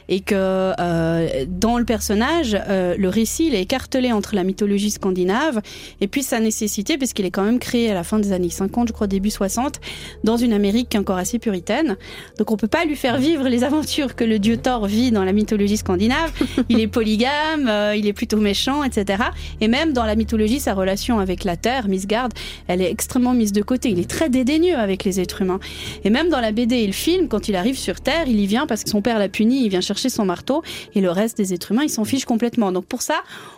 et 0.08 0.20
que 0.22 0.36
euh, 0.36 1.46
dans 1.48 1.78
le 1.78 1.86
personnage, 1.86 2.58
euh, 2.70 2.96
le 2.98 3.10
récit 3.10 3.48
il 3.48 3.56
est 3.56 3.62
écartelé 3.62 4.12
entre 4.12 4.36
la 4.36 4.44
mythologie 4.44 4.92
scandinave 4.92 5.62
et 6.00 6.08
puis 6.08 6.24
sa 6.24 6.40
nécessité 6.40 6.98
puisqu'il 6.98 7.26
est 7.26 7.32
quand 7.32 7.44
même 7.44 7.60
créé 7.60 7.92
à 7.92 7.94
la 7.94 8.04
fin 8.04 8.20
des 8.20 8.32
années 8.32 8.50
50, 8.50 8.90
je 8.90 8.94
crois 8.94 9.08
début 9.08 9.30
60, 9.30 9.82
dans 10.24 10.38
une 10.38 10.54
Amérique 10.54 10.96
encore 10.96 11.18
assez 11.18 11.40
puritaine. 11.40 11.98
Donc 12.38 12.52
on 12.52 12.58
peut 12.58 12.68
pas 12.68 12.86
lui 12.86 12.96
faire 12.96 13.18
vivre 13.18 13.48
les 13.50 13.64
aventures 13.64 14.16
que 14.16 14.24
le 14.24 14.40
dieu 14.40 14.58
Thor 14.58 14.86
vit 14.86 15.12
dans 15.12 15.24
la 15.24 15.34
mythologie 15.34 15.78
scandinave. 15.78 16.32
Il 16.70 16.80
est 16.80 16.88
polygame, 16.88 17.68
euh, 17.68 17.96
il 17.96 18.08
est 18.08 18.14
plutôt 18.14 18.38
méchant, 18.38 18.84
etc. 18.84 19.24
Et 19.60 19.68
même 19.68 19.94
dans 19.94 20.06
la 20.06 20.16
mythologie, 20.16 20.60
sa 20.60 20.74
relation 20.74 21.20
avec 21.20 21.44
la 21.44 21.58
Terre, 21.58 21.88
Misgard, 21.88 22.30
elle 22.68 22.82
est 22.82 22.92
extrêmement 22.92 23.34
mise 23.34 23.52
de 23.52 23.62
côté. 23.62 23.90
Il 23.90 24.00
est 24.00 24.10
très 24.10 24.30
dédaigneux 24.30 24.78
avec 24.78 25.04
les 25.04 25.20
êtres 25.20 25.41
Et 26.04 26.10
même 26.10 26.30
dans 26.30 26.40
la 26.40 26.52
BD 26.52 26.76
et 26.78 26.88
le 26.88 26.94
film, 26.94 27.28
quand 27.28 27.48
il 27.48 27.56
arrive 27.56 27.78
sur 27.78 28.02
Terre, 28.02 28.24
il 28.28 28.40
y 28.40 28.48
vient 28.48 28.68
parce 28.68 28.84
que 28.84 28.90
son 28.90 29.02
père 29.02 29.20
l'a 29.20 29.30
puni, 29.30 29.66
il 29.66 29.70
vient 29.70 29.82
chercher 29.82 30.10
son 30.10 30.26
marteau, 30.26 30.64
et 30.96 31.02
le 31.02 31.10
reste 31.12 31.38
des 31.38 31.54
êtres 31.54 31.72
humains, 31.72 31.84
ils 31.84 31.90
s'en 31.90 32.06
fichent 32.06 32.26
complètement. 32.26 32.72
Donc 32.72 32.86
pour 32.86 33.02
ça, 33.02 33.16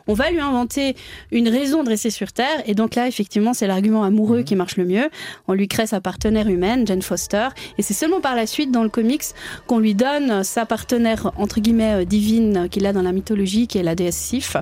on 0.07 0.13
va 0.13 0.31
lui 0.31 0.39
inventer 0.39 0.95
une 1.31 1.49
raison 1.49 1.83
de 1.83 1.89
rester 1.89 2.09
sur 2.09 2.31
Terre, 2.33 2.61
et 2.65 2.75
donc 2.75 2.95
là, 2.95 3.07
effectivement, 3.07 3.53
c'est 3.53 3.67
l'argument 3.67 4.03
amoureux 4.03 4.39
Mhm. 4.39 4.43
qui 4.45 4.55
marche 4.55 4.77
le 4.77 4.85
mieux. 4.85 5.09
On 5.47 5.53
lui 5.53 5.67
crée 5.67 5.87
sa 5.87 6.01
partenaire 6.01 6.47
humaine, 6.47 6.85
Jane 6.87 7.01
Foster, 7.01 7.47
et 7.77 7.81
c'est 7.81 7.93
seulement 7.93 8.21
par 8.21 8.35
la 8.35 8.47
suite, 8.47 8.71
dans 8.71 8.83
le 8.83 8.89
comics, 8.89 9.23
qu'on 9.67 9.79
lui 9.79 9.95
donne 9.95 10.43
sa 10.43 10.65
partenaire, 10.65 11.31
entre 11.37 11.59
guillemets, 11.59 12.01
euh, 12.01 12.05
divine 12.05 12.67
qu'il 12.69 12.85
a 12.85 12.93
dans 12.93 13.01
la 13.01 13.11
mythologie, 13.11 13.67
qui 13.67 13.77
est 13.77 13.83
la 13.83 13.95
déesse 13.95 14.15
Sif. 14.17 14.55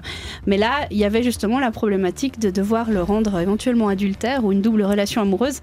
Mais 0.45 0.57
là, 0.57 0.87
il 0.91 0.97
y 0.97 1.03
avait 1.05 1.23
justement 1.23 1.59
la 1.59 1.71
problématique 1.71 2.39
de 2.39 2.49
devoir 2.49 2.89
le 2.89 3.01
rendre 3.03 3.39
éventuellement 3.39 3.87
adultère 3.89 4.43
ou 4.43 4.51
une 4.51 4.61
double 4.61 4.83
relation 4.83 5.21
amoureuse. 5.21 5.59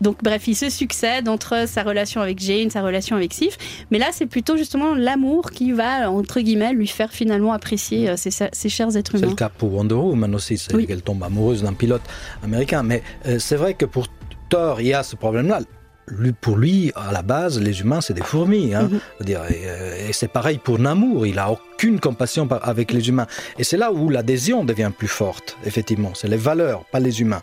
Donc 0.00 0.16
bref, 0.22 0.46
il 0.46 0.54
se 0.54 0.70
succède 0.70 0.97
entre 1.28 1.66
sa 1.68 1.82
relation 1.82 2.20
avec 2.20 2.38
Jane, 2.38 2.70
sa 2.70 2.82
relation 2.82 3.16
avec 3.16 3.32
Sif. 3.32 3.56
Mais 3.90 3.98
là, 3.98 4.06
c'est 4.12 4.26
plutôt 4.26 4.56
justement 4.56 4.94
l'amour 4.94 5.50
qui 5.50 5.72
va, 5.72 6.10
entre 6.10 6.40
guillemets, 6.40 6.72
lui 6.72 6.86
faire 6.86 7.12
finalement 7.12 7.52
apprécier 7.52 8.08
euh, 8.10 8.16
ses, 8.16 8.30
ses 8.30 8.68
chers 8.68 8.96
êtres 8.96 9.12
C'est 9.12 9.18
humains. 9.18 9.28
le 9.30 9.34
cas 9.34 9.48
pour 9.48 9.72
Wonder 9.74 9.94
Woman 9.94 10.34
aussi, 10.34 10.58
c'est 10.58 10.74
Oui. 10.74 10.86
qu'elle 10.86 11.02
tombe 11.02 11.22
amoureuse 11.22 11.62
d'un 11.62 11.72
pilote 11.74 12.02
américain. 12.42 12.82
Mais 12.82 13.02
euh, 13.26 13.38
c'est 13.38 13.56
vrai 13.56 13.74
que 13.74 13.84
pour 13.84 14.06
Thor, 14.48 14.80
il 14.80 14.88
y 14.88 14.94
a 14.94 15.02
ce 15.02 15.16
problème-là. 15.16 15.60
Lui, 16.10 16.32
pour 16.32 16.56
lui, 16.56 16.92
à 16.94 17.12
la 17.12 17.22
base, 17.22 17.60
les 17.60 17.80
humains, 17.80 18.00
c'est 18.00 18.14
des 18.14 18.22
fourmis. 18.22 18.74
Hein. 18.74 18.88
Mhm. 18.90 19.00
Et, 19.28 19.36
euh, 19.36 20.08
et 20.08 20.12
c'est 20.12 20.28
pareil 20.28 20.58
pour 20.58 20.78
Namor, 20.78 21.26
il 21.26 21.38
a 21.38 21.50
aucune 21.50 22.00
compassion 22.00 22.48
avec 22.62 22.92
les 22.92 23.08
humains. 23.08 23.26
Et 23.58 23.64
c'est 23.64 23.76
là 23.76 23.92
où 23.92 24.08
l'adhésion 24.08 24.64
devient 24.64 24.90
plus 24.96 25.08
forte, 25.08 25.56
effectivement. 25.64 26.12
C'est 26.14 26.28
les 26.28 26.36
valeurs, 26.36 26.84
pas 26.86 27.00
les 27.00 27.20
humains. 27.20 27.42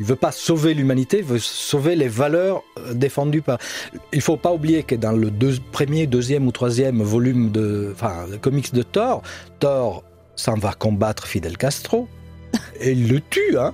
Il 0.00 0.06
veut 0.06 0.16
pas 0.16 0.32
sauver 0.32 0.74
l'humanité, 0.74 1.18
il 1.18 1.24
veut 1.24 1.38
sauver 1.38 1.96
les 1.96 2.08
valeurs 2.08 2.62
euh, 2.78 2.94
défendues 2.94 3.42
par... 3.42 3.58
Il 4.12 4.20
faut 4.20 4.36
pas 4.36 4.52
oublier 4.52 4.82
que 4.82 4.94
dans 4.94 5.12
le 5.12 5.30
deux- 5.30 5.58
premier, 5.72 6.06
deuxième 6.06 6.46
ou 6.46 6.52
troisième 6.52 7.02
volume 7.02 7.50
de, 7.50 7.90
enfin, 7.94 8.26
le 8.30 8.38
comics 8.38 8.72
de 8.72 8.82
Thor, 8.82 9.22
Thor 9.60 10.04
s'en 10.36 10.54
va 10.54 10.72
combattre 10.72 11.26
Fidel 11.26 11.56
Castro. 11.56 12.08
Et 12.80 12.92
il 12.92 13.08
le 13.08 13.20
tue, 13.30 13.56
hein 13.58 13.72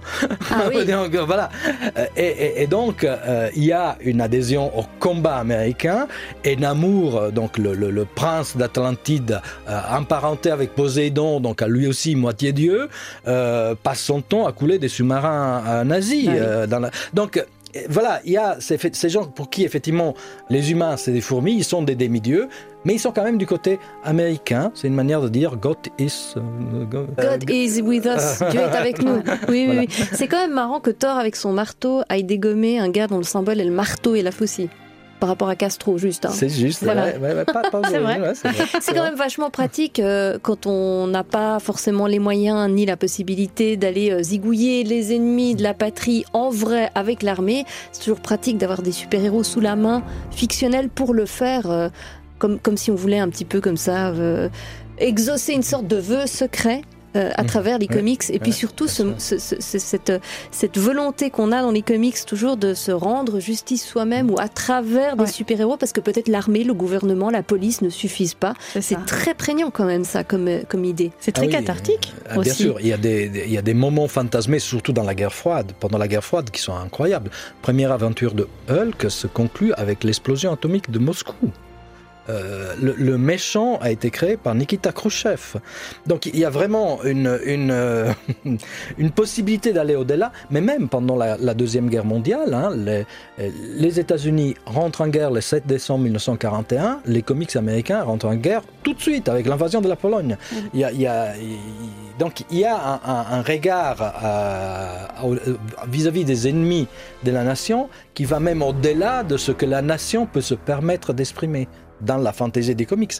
Ah 0.51 0.69
oui. 0.73 0.85
Donc, 0.87 1.15
euh, 1.15 1.25
voilà. 1.25 1.51
Euh, 1.99 2.07
Et, 2.17 2.23
et- 2.27 2.63
et 2.63 2.67
donc, 2.69 3.03
euh, 3.03 3.49
il 3.57 3.65
y 3.65 3.73
a 3.73 3.97
une 4.01 4.21
adhésion 4.21 4.77
au 4.79 4.85
combat 5.01 5.37
américain. 5.37 6.07
Et 6.45 6.55
Namur, 6.57 7.33
donc 7.33 7.59
le, 7.59 7.75
le- 7.75 7.91
le 7.91 8.05
prince 8.05 8.57
d'Atlantide, 8.57 9.41
euh, 9.69 9.81
emparenté 9.91 10.51
avec 10.51 10.75
Poséidon, 10.77 11.41
donc 11.41 11.63
à 11.63 11.67
lui 11.69 11.87
aussi 11.89 12.15
moitié 12.15 12.53
dieu, 12.53 12.89
euh, 13.27 13.75
passe 13.83 14.01
son 14.01 14.21
temps 14.21 14.47
à 14.47 14.53
couler 14.53 14.79
des 14.79 14.89
sous-marins 14.89 15.83
nazis. 15.85 16.27
Ah 16.29 16.33
oui. 16.33 16.39
euh, 16.41 16.67
dans 16.69 16.79
la... 16.79 16.91
Donc, 17.13 17.45
voilà, 17.89 18.21
il 18.25 18.33
y 18.33 18.37
a 18.37 18.57
ces, 18.61 18.79
ces 18.93 19.09
gens 19.09 19.25
pour 19.25 19.49
qui, 19.51 19.65
effectivement, 19.65 20.15
les 20.51 20.71
humains, 20.71 20.97
c'est 20.97 21.13
des 21.13 21.21
fourmis, 21.21 21.55
ils 21.55 21.65
sont 21.65 21.83
des 21.83 21.95
demi-dieux, 21.95 22.49
mais 22.85 22.95
ils 22.95 22.99
sont 22.99 23.13
quand 23.13 23.25
même 23.25 23.39
du 23.39 23.47
côté 23.47 23.79
américain. 24.05 24.71
C'est 24.75 24.89
une 24.89 24.95
manière 24.95 25.21
de 25.23 25.29
dire 25.29 25.57
God 25.57 25.77
is. 25.99 26.35
euh, 26.37 26.85
God, 26.85 27.09
God 27.17 27.51
is 27.51 27.81
with 27.81 28.05
us. 28.05 28.43
Dieu 28.51 28.61
est 28.61 28.77
avec 28.77 29.03
nous. 29.03 29.23
Oui, 29.49 29.67
oui, 29.69 29.79
oui. 29.81 30.07
C'est 30.13 30.29
quand 30.29 30.39
même 30.41 30.53
marrant 30.53 30.81
que 30.81 30.91
Thor, 30.91 31.17
avec 31.17 31.37
son 31.37 31.53
marteau, 31.53 32.03
aille 32.09 32.25
dégommer 32.25 32.79
un 32.79 32.91
gars 32.91 33.07
dont 33.07 33.19
le 33.19 33.23
symbole 33.25 33.61
est 33.61 33.65
le 33.65 33.71
marteau 33.71 34.15
et 34.15 34.23
la 34.23 34.33
faucille. 34.33 34.69
Par 35.23 35.29
rapport 35.29 35.49
à 35.49 35.55
Castro, 35.55 35.99
juste. 35.99 36.25
hein. 36.27 36.33
C'est 36.35 36.49
juste, 36.49 36.83
Voilà. 36.83 37.05
ouais, 37.05 37.17
ouais, 37.17 37.33
ouais, 37.37 37.45
pas, 37.45 37.63
pas 37.71 37.81
C'est 37.89 37.99
vrai. 38.01 38.19
ouais, 38.21 38.33
c'est 38.81 38.93
quand 38.93 39.05
même 39.05 39.15
vachement 39.15 39.51
pratique 39.51 40.01
euh, 40.01 40.37
quand 40.43 40.67
on 40.67 41.07
n'a 41.07 41.23
pas 41.23 41.61
forcément 41.61 42.09
les 42.09 42.19
moyens 42.19 42.69
ni 42.69 42.87
la 42.87 42.97
possibilité 42.97 43.77
d'aller 43.77 44.11
euh, 44.11 44.21
zigouiller 44.25 44.83
les 44.83 45.15
ennemis 45.15 45.55
de 45.55 45.63
la 45.63 45.75
patrie 45.75 46.25
en 46.33 46.51
vrai 46.51 46.91
avec 46.97 47.23
l'armée. 47.23 47.65
C'est 47.93 48.01
toujours 48.03 48.19
pratique 48.19 48.59
d'avoir 48.59 48.83
des 48.83 48.91
super-héros 48.91 49.45
sous 49.45 49.61
la 49.61 49.77
main 49.77 50.03
fictionnels 50.33 50.89
pour 50.89 51.15
le 51.15 51.25
faire, 51.25 51.71
euh, 51.71 51.89
comme, 52.41 52.59
comme 52.59 52.77
si 52.77 52.91
on 52.91 52.97
voulait 52.97 53.21
un 53.21 53.29
petit 53.29 53.45
peu 53.45 53.61
comme 53.61 53.77
ça 53.77 54.09
euh, 54.09 54.49
exaucer 54.99 55.53
une 55.53 55.63
sorte 55.63 55.87
de 55.87 55.99
vœu 55.99 56.27
secret. 56.27 56.83
Euh, 57.17 57.31
à 57.35 57.43
Mmh. 57.43 57.47
travers 57.47 57.79
les 57.79 57.87
Ouais. 57.89 57.95
comics 57.97 58.23
et 58.31 58.39
puis 58.39 58.53
surtout 58.53 58.89
ce- 58.89 59.15
ce- 59.19 59.39
ce- 59.39 59.61
ce- 59.61 59.79
cette, 59.79 60.13
cette 60.51 60.79
volonté 60.79 61.31
qu'on 61.31 61.53
a 61.53 61.61
dans 61.63 61.71
les 61.71 61.83
comics 61.83 62.25
toujours 62.27 62.57
de 62.57 62.75
se 62.75 62.91
rendre 62.91 63.41
justice 63.41 63.85
soi-même 63.85 64.31
ou 64.31 64.39
à 64.39 64.49
travers 64.49 65.17
des 65.17 65.27
super-héros 65.27 65.77
parce 65.77 65.93
que 65.93 66.01
peut-être 66.01 66.29
l'armée, 66.29 66.65
le 66.65 66.75
gouvernement, 66.75 67.31
la 67.31 67.43
police 67.43 67.83
ne 67.83 67.91
suffisent 67.91 68.35
pas. 68.35 68.55
C'est 68.81 69.05
très 69.07 69.35
prégnant 69.35 69.71
quand 69.71 69.85
même 69.85 70.05
ça 70.05 70.25
comme, 70.25 70.49
euh, 70.49 70.61
comme 70.69 70.85
idée. 70.85 71.11
C'est 71.21 71.33
très 71.33 71.45
Ah 71.45 71.47
oui, 71.49 71.53
cathartique 71.53 72.15
Ah, 72.29 72.39
bien 72.39 72.53
sûr, 72.55 72.77
il 72.81 72.87
y, 72.87 72.93
a 72.93 72.97
des, 72.97 73.29
des- 73.29 73.45
il 73.47 73.53
y 73.53 73.59
a 73.59 73.63
des 73.63 73.75
moments 73.75 74.09
fantasmés, 74.09 74.59
surtout 74.59 74.93
dans 74.93 75.05
la 75.05 75.15
guerre 75.15 75.33
froide, 75.35 75.73
pendant 75.81 75.99
la 75.99 76.09
guerre 76.09 76.25
froide, 76.25 76.51
qui 76.51 76.61
sont 76.61 76.75
incroyables. 76.75 77.31
Première 77.63 77.93
aventure 77.93 78.35
de 78.35 78.49
Hulk 78.71 79.11
se 79.11 79.27
conclut 79.27 79.73
avec 79.75 80.05
l'explosion 80.05 80.53
atomique 80.53 80.91
de 80.91 80.99
Moscou. 80.99 81.51
Euh, 82.29 82.75
le, 82.81 82.95
le 82.97 83.19
méchant 83.19 83.79
a 83.81 83.91
été 83.91 84.11
créé 84.11 84.37
par 84.37 84.55
Nikita 84.55 84.93
Khrouchtchev. 84.93 85.59
Donc 86.07 86.27
il 86.27 86.39
y 86.39 86.45
a 86.45 86.51
vraiment 86.51 87.03
une, 87.03 87.39
une, 87.45 87.71
euh, 87.73 88.13
une 88.99 89.11
possibilité 89.11 89.73
d'aller 89.73 89.97
au-delà, 89.97 90.31
mais 90.51 90.61
même 90.61 90.89
pendant 90.89 91.17
la, 91.17 91.37
la 91.37 91.55
Deuxième 91.55 91.89
Guerre 91.89 92.05
mondiale, 92.05 92.55
hein, 92.55 92.71
les, 92.77 93.05
les 93.77 93.99
États-Unis 93.99 94.55
rentrent 94.67 95.01
en 95.01 95.09
guerre 95.09 95.33
le 95.33 95.41
7 95.41 95.67
décembre 95.67 96.05
1941, 96.05 97.01
les 97.07 97.23
comics 97.23 97.57
américains 97.57 98.03
rentrent 98.05 98.27
en 98.29 98.37
guerre 98.37 98.63
tout 98.85 98.95
de 98.95 99.01
suite 99.01 99.29
avec 99.29 99.47
l'invasion 99.47 99.81
de 99.81 99.89
la 99.89 99.97
Pologne. 99.97 100.37
Il 100.75 100.81
y 100.81 100.85
a, 100.85 100.93
il 100.93 101.01
y 101.01 101.07
a- 101.09 101.37
il- 101.37 101.59
donc 102.19 102.45
il 102.51 102.59
y 102.59 102.65
a 102.65 102.77
un, 102.77 103.01
un- 103.05 103.27
un 103.39 103.43
regard 103.43 103.97
au- 105.25 105.35
vis-à-vis 105.89 106.25
des 106.25 106.49
ennemis 106.49 106.87
de 107.25 107.31
la 107.31 107.43
nation 107.43 107.89
qui 108.15 108.25
va 108.25 108.39
même 108.41 108.63
au-delà 108.63 109.23
de 109.25 109.37
ce 109.37 109.51
que 109.53 109.67
la 109.67 109.83
nation 109.83 110.27
peut 110.27 110.41
se 110.41 110.55
permettre 110.55 111.13
d'exprimer 111.13 111.69
dans 112.03 112.19
la 112.19 112.33
fantaisie 112.33 112.75
des 112.75 112.87
comics. 112.87 113.15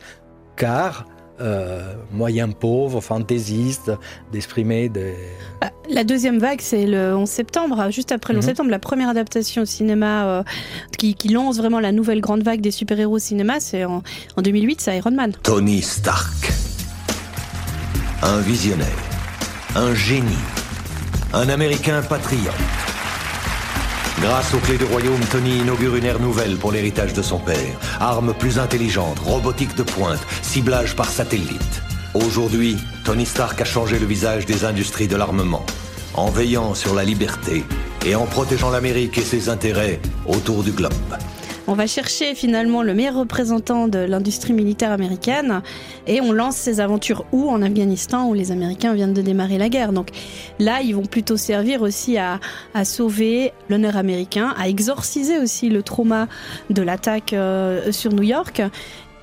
Car 0.57 1.07
euh, 1.41 1.95
moyen 2.13 2.51
pauvre, 2.51 3.01
fantaisiste, 3.01 3.91
d'exprimer 4.33 4.89
des... 4.89 5.17
La 5.91 6.05
deuxième 6.05 6.39
vague, 6.39 6.61
c'est 6.61 6.87
le 6.87 7.17
11 7.17 7.29
septembre, 7.29 7.91
juste 7.91 8.13
après 8.13 8.33
le 8.33 8.39
11 8.39 8.45
Mhm. 8.45 8.49
septembre, 8.51 8.71
la 8.71 8.79
première 8.79 9.09
adaptation 9.09 9.63
au 9.63 9.65
cinéma 9.65 10.27
euh, 10.27 10.43
qui, 10.99 11.15
qui 11.15 11.29
lance 11.29 11.57
vraiment 11.59 11.81
la 11.81 11.91
nouvelle 11.91 12.21
grande 12.21 12.43
vague 12.45 12.61
des 12.61 12.71
super-héros 12.71 13.17
au 13.17 13.19
cinéma, 13.19 13.59
c'est 13.61 13.85
en, 13.85 14.03
en 14.37 14.43
2008, 14.43 14.81
c'est 14.83 14.97
Iron 14.97 15.11
Man. 15.13 15.33
Tony 15.43 15.83
Stark. 15.83 16.53
Un 18.23 18.39
visionnaire. 18.41 18.87
Un 19.75 19.95
génie. 19.95 20.29
Un 21.33 21.49
Américain 21.49 22.03
patriote. 22.03 22.53
Grâce 24.23 24.55
aux 24.55 24.59
clés 24.59 24.79
du 24.79 24.85
royaume, 24.85 25.19
Tony 25.33 25.59
inaugure 25.59 25.97
une 25.97 26.05
ère 26.05 26.21
nouvelle 26.21 26.57
pour 26.57 26.71
l'héritage 26.71 27.13
de 27.13 27.23
son 27.23 27.41
père. 27.41 27.77
Armes 27.99 28.33
plus 28.33 28.61
intelligentes, 28.61 29.19
robotique 29.19 29.75
de 29.75 29.83
pointe, 29.83 30.25
ciblage 30.43 30.95
par 30.95 31.11
satellite. 31.11 31.83
Aujourd'hui, 32.15 32.77
Tony 33.05 33.27
Stark 33.27 33.61
a 33.61 33.65
changé 33.65 33.99
le 33.99 34.07
visage 34.07 34.47
des 34.47 34.65
industries 34.65 35.09
de 35.09 35.17
l'armement, 35.17 35.67
en 36.15 36.31
veillant 36.31 36.75
sur 36.75 36.95
la 36.95 37.03
liberté 37.03 37.65
et 38.07 38.15
en 38.15 38.27
protégeant 38.27 38.71
l'Amérique 38.71 39.19
et 39.19 39.23
ses 39.23 39.49
intérêts 39.49 40.01
autour 40.25 40.63
du 40.63 40.71
globe. 40.71 40.95
On 41.69 41.75
va 41.75 41.87
chercher 41.87 42.35
finalement 42.35 42.83
le 42.83 42.93
meilleur 42.93 43.15
représentant 43.15 43.87
de 43.87 43.99
l'industrie 43.99 44.53
militaire 44.53 44.91
américaine 44.91 45.63
et 46.07 46.21
on 46.21 46.33
lance 46.33 46.57
ses 46.57 46.81
aventures 46.81 47.25
où 47.33 47.49
En 47.49 47.63
Afghanistan, 47.63 48.29
où 48.29 48.35
les 48.35 48.51
Américains 48.51 48.95
viennent 48.95 49.15
de 49.15 49.23
démarrer 49.23 49.59
la 49.59 49.69
guerre. 49.69 49.93
Donc 49.93 50.09
là, 50.59 50.81
ils 50.83 50.95
vont 50.95 51.07
plutôt 51.07 51.37
servir 51.37 51.83
aussi 51.83 52.19
à, 52.19 52.41
sauver 52.85 53.53
l'honneur 53.69 53.97
américain, 53.97 54.55
à 54.59 54.69
exorciser 54.69 55.39
aussi 55.39 55.69
le 55.69 55.83
trauma 55.83 56.27
de 56.71 56.83
l'attaque 56.83 57.33
euh, 57.33 57.93
sur 57.93 58.13
New 58.13 58.25
York 58.25 58.63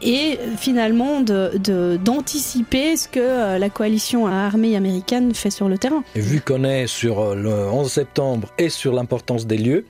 et 0.01 0.37
finalement 0.57 1.21
d'anticiper 1.21 2.95
ce 2.95 3.07
que 3.07 3.19
euh, 3.19 3.57
la 3.57 3.69
coalition 3.69 4.27
armée 4.27 4.75
américaine 4.75 5.33
fait 5.33 5.49
sur 5.49 5.67
le 5.67 5.77
terrain. 5.77 6.03
Et 6.15 6.21
vu 6.21 6.41
qu'on 6.41 6.63
est 6.63 6.87
sur 6.87 7.19
euh, 7.19 7.35
le 7.35 7.49
11 7.49 7.91
septembre 7.91 8.49
et 8.57 8.69
sur 8.69 8.93
l'importance 8.93 9.45
des 9.45 9.57
lieux, 9.57 9.85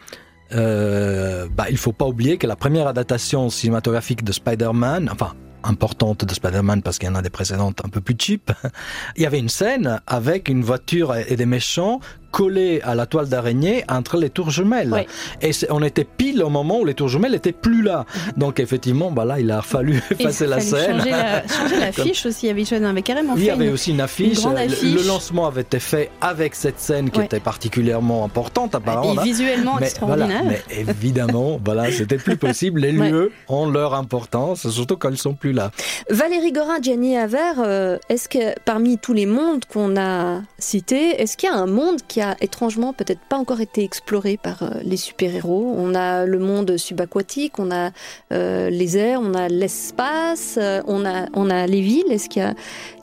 euh, 0.54 1.48
bah, 1.56 1.66
il 1.70 1.78
faut 1.78 1.92
pas 1.92 2.06
oublier 2.06 2.38
que 2.38 2.48
la 2.48 2.56
première 2.56 2.88
adaptation 2.88 3.50
cinématographique 3.50 4.24
de 4.24 4.32
Spider-Man, 4.32 5.10
enfin 5.12 5.34
importante 5.64 6.24
de 6.24 6.34
Spider-Man 6.34 6.82
parce 6.82 6.98
qu'il 6.98 7.10
y 7.10 7.12
en 7.12 7.16
a 7.16 7.22
des 7.22 7.30
précédentes 7.30 7.82
un 7.84 7.90
peu 7.90 8.02
plus 8.02 8.16
cheap, 8.18 8.52
il 9.18 9.24
y 9.24 9.26
avait 9.26 9.40
une 9.40 9.50
scène 9.50 10.02
avec 10.08 10.50
une 10.50 10.64
voiture 10.64 11.16
et 11.16 11.36
des 11.36 11.46
méchants 11.46 12.00
collés 12.32 12.82
à 12.84 12.96
la 12.96 13.06
toile 13.06 13.28
d'araignée 13.28 13.84
entre 13.90 14.18
les 14.18 14.30
tours 14.30 14.50
jumelles. 14.52 15.06
Et 15.42 15.52
on 15.70 15.82
était 15.84 16.04
pile 16.06 16.44
au 16.44 16.50
moment 16.50 16.80
où 16.80 16.86
les 16.86 16.94
tours 16.94 17.10
jumelles 17.10 17.36
étaient 17.36 17.52
plus 17.52 17.82
là. 17.82 18.06
Donc 18.38 18.60
effectivement, 18.60 19.12
bah 19.12 19.26
là, 19.26 19.40
il 19.40 19.50
a 19.52 19.62
fallu 19.62 20.02
effacer 20.12 20.48
la 20.48 20.60
scène. 20.60 20.98
changer 21.00 21.12
la- 21.12 21.48
changer 21.48 21.80
l'affiche 21.80 22.26
aussi. 22.26 22.48
Il 22.48 22.50
y 22.50 22.52
avait, 22.74 23.02
carrément 23.02 23.34
Il 23.36 23.42
y 23.42 23.46
fait 23.46 23.52
avait 23.52 23.68
une- 23.68 23.74
aussi 23.74 23.92
une 23.92 24.02
affiche. 24.02 24.44
une 24.44 24.52
Le- 24.52 24.58
affiche. 24.58 24.94
Le 25.02 25.08
lancement 25.08 25.48
avait 25.48 25.62
été 25.62 25.80
fait 25.80 26.10
avec 26.22 26.56
cette 26.56 26.80
scène 26.80 27.10
qui 27.10 27.20
Ouais. 27.20 27.26
était 27.26 27.40
particulièrement 27.40 28.24
importante 28.26 28.76
apparemment. 28.76 29.14
Et 29.14 29.16
là. 29.16 29.24
visuellement 29.24 29.76
mais, 29.80 29.88
extraordinaire. 29.88 30.44
voilà, 30.44 30.60
mais 30.70 30.76
évidemment, 30.80 31.60
voilà, 31.66 31.92
c'était 31.92 32.18
plus 32.18 32.38
possible. 32.38 32.82
Les 32.82 32.98
Ouais. 32.98 33.10
lieux 33.12 33.32
ont 33.48 33.70
leur 33.70 33.94
importance, 33.94 34.70
surtout 34.70 34.98
quand 34.98 35.10
ils 35.10 35.18
sont 35.18 35.34
plus 35.34 35.52
là. 35.54 35.72
Valérie 36.10 36.52
Gorin, 36.52 36.82
Jenny 36.82 37.18
Aver, 37.18 37.38
euh, 37.60 37.98
est-ce 38.10 38.28
que 38.30 38.54
parmi 38.66 38.98
tous 38.98 39.14
les 39.14 39.26
mondes 39.26 39.66
qu'on 39.66 39.96
a 39.98 40.42
cités, 40.58 41.22
est-ce 41.22 41.38
qu'il 41.38 41.50
y 41.50 41.52
a 41.52 41.56
un 41.56 41.66
monde 41.68 41.98
qui 42.08 42.19
a 42.22 42.36
étrangement 42.42 42.94
peut-être 42.94 43.22
pas 43.22 43.38
encore 43.38 43.62
été 43.62 43.84
exploré 43.84 44.38
par 44.38 44.64
euh, 44.64 44.70
les 44.84 44.98
super-héros. 44.98 45.74
On 45.78 45.96
a 45.96 46.26
le 46.26 46.40
monde 46.40 46.78
subaquatique, 46.78 47.60
on 47.60 47.72
a 47.72 47.92
euh, 48.34 48.70
les 48.70 48.98
airs, 48.98 49.22
on 49.22 49.34
a 49.34 49.48
l'espace, 49.48 50.58
euh, 50.58 50.82
on, 50.88 51.06
a, 51.06 51.28
on 51.34 51.50
a 51.50 51.68
les 51.68 51.82
villes. 51.82 52.12
Est-ce 52.12 52.30
qu'il 52.30 52.54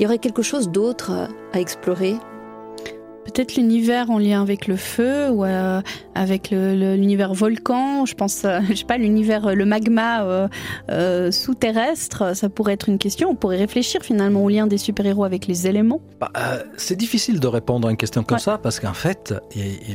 y, 0.00 0.06
aurait 0.06 0.18
quelque 0.18 0.42
chose 0.42 0.68
d'autre 0.68 1.28
à 1.52 1.60
explorer? 1.60 2.16
Peut-être 3.26 3.56
l'univers 3.56 4.10
en 4.10 4.18
lien 4.18 4.40
avec 4.40 4.66
le 4.66 4.76
feu 4.76 5.28
ou 5.30 5.44
euh, 5.44 5.80
avec 6.14 6.50
l'univers 6.50 7.34
volcan. 7.34 8.06
Je 8.06 8.14
pense, 8.14 8.44
euh, 8.44 8.60
je 8.70 8.74
sais 8.76 8.84
pas, 8.84 8.96
l'univers, 8.98 9.48
euh, 9.48 9.54
le 9.54 9.64
magma 9.66 10.24
euh, 10.90 11.30
sous-terrestre. 11.30 12.34
Ça 12.34 12.48
pourrait 12.48 12.72
être 12.74 12.88
une 12.88 12.98
question. 12.98 13.30
On 13.30 13.34
pourrait 13.34 13.56
réfléchir 13.58 14.02
finalement 14.02 14.42
au 14.44 14.48
lien 14.48 14.66
des 14.66 14.78
super-héros 14.78 15.24
avec 15.24 15.46
les 15.46 15.66
éléments. 15.66 16.00
Bah, 16.20 16.30
c'est 16.76 16.96
difficile 16.96 17.40
de 17.40 17.46
répondre 17.46 17.88
à 17.88 17.90
une 17.90 17.96
question 17.96 18.22
comme 18.22 18.38
ça 18.38 18.58
parce 18.58 18.80
qu'en 18.80 18.94
fait, 18.94 19.34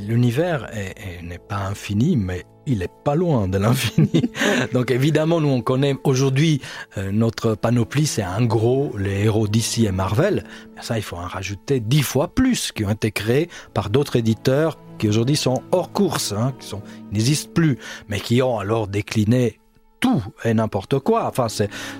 l'univers 0.07 0.69
est- 0.73 0.91
est- 0.99 1.25
n'est 1.25 1.37
pas 1.39 1.67
infini, 1.69 2.17
mais 2.17 2.43
il 2.65 2.83
est 2.83 2.91
pas 3.03 3.15
loin 3.15 3.47
de 3.47 3.57
l'infini. 3.57 4.31
Donc 4.73 4.91
évidemment, 4.91 5.41
nous 5.41 5.49
on 5.49 5.61
connaît 5.61 5.95
aujourd'hui 6.03 6.61
euh, 6.97 7.11
notre 7.11 7.55
panoplie, 7.55 8.07
c'est 8.07 8.25
en 8.25 8.43
gros 8.43 8.95
les 8.97 9.23
héros 9.23 9.47
d'ici 9.47 9.85
et 9.85 9.91
Marvel. 9.91 10.43
Mais 10.75 10.81
ça, 10.81 10.97
il 10.97 11.03
faut 11.03 11.17
en 11.17 11.27
rajouter 11.27 11.79
dix 11.79 12.03
fois 12.03 12.27
plus 12.27 12.71
qui 12.71 12.85
ont 12.85 12.91
été 12.91 13.11
créés 13.11 13.49
par 13.73 13.89
d'autres 13.89 14.15
éditeurs 14.15 14.77
qui 14.97 15.07
aujourd'hui 15.07 15.35
sont 15.35 15.63
hors 15.71 15.91
course, 15.91 16.33
hein, 16.33 16.53
qui 16.59 16.67
sont 16.67 16.81
qui 16.81 17.13
n'existent 17.13 17.51
plus, 17.53 17.79
mais 18.07 18.19
qui 18.19 18.41
ont 18.41 18.59
alors 18.59 18.87
décliné 18.87 19.60
tout 20.01 20.21
et 20.43 20.53
n'importe 20.53 20.99
quoi. 20.99 21.25
Enfin, 21.27 21.47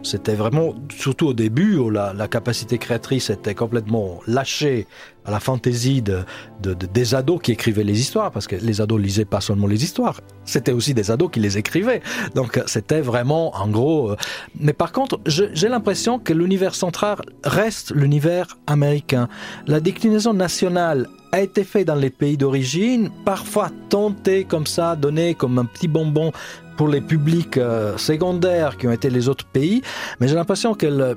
c'était 0.04 0.34
vraiment, 0.36 0.74
surtout 0.94 1.28
au 1.28 1.34
début, 1.34 1.78
où 1.78 1.90
la, 1.90 2.14
la 2.14 2.28
capacité 2.28 2.78
créatrice 2.78 3.30
était 3.30 3.56
complètement 3.56 4.20
lâchée 4.28 4.88
à 5.24 5.30
la 5.32 5.40
fantaisie 5.40 6.02
de, 6.02 6.20
de- 6.64 6.74
de- 6.74 6.88
des 6.88 7.14
ados 7.16 7.40
qui 7.42 7.52
écrivaient 7.52 7.84
les 7.84 8.00
histoires, 8.02 8.32
parce 8.32 8.48
que 8.48 8.56
les 8.56 8.82
ados 8.82 9.00
lisaient 9.00 9.24
pas 9.24 9.40
seulement 9.40 9.68
les 9.68 9.84
histoires, 9.84 10.20
c'était 10.46 10.72
aussi 10.74 10.94
des 10.96 11.12
ados 11.12 11.30
qui 11.32 11.40
les 11.40 11.58
écrivaient. 11.60 12.02
Donc 12.36 12.60
c'était 12.66 13.02
vraiment, 13.02 13.56
en 13.56 13.68
gros... 13.70 14.12
euh, 14.12 14.16
Mais 14.60 14.74
par 14.74 14.92
contre, 14.92 15.22
j'ai 15.26 15.70
l'impression 15.70 16.18
que 16.18 16.34
l'univers 16.34 16.74
central 16.76 17.18
reste 17.44 17.92
l'univers 17.96 18.58
américain. 18.66 19.30
La 19.68 19.80
déclinaison 19.80 20.34
nationale 20.34 21.08
a 21.32 21.40
été 21.40 21.64
faite 21.64 21.88
dans 21.88 21.96
les 21.96 22.10
pays 22.10 22.36
d'origine, 22.36 23.10
parfois 23.24 23.70
tentée 23.90 24.44
comme 24.44 24.66
ça, 24.66 24.96
donnée 24.96 25.36
comme 25.36 25.60
un 25.60 25.66
petit 25.66 25.88
bonbon 25.88 26.32
pour 26.78 26.88
les 26.88 27.02
publics 27.02 27.58
euh, 27.58 27.98
secondaires 27.98 28.78
qui 28.78 28.88
ont 28.88 28.92
été 28.92 29.10
les 29.10 29.30
autres 29.30 29.46
pays, 29.46 29.82
mais 30.20 30.28
j'ai 30.28 30.36
l'impression 30.36 30.74
que, 30.74 30.86
le- 30.88 31.16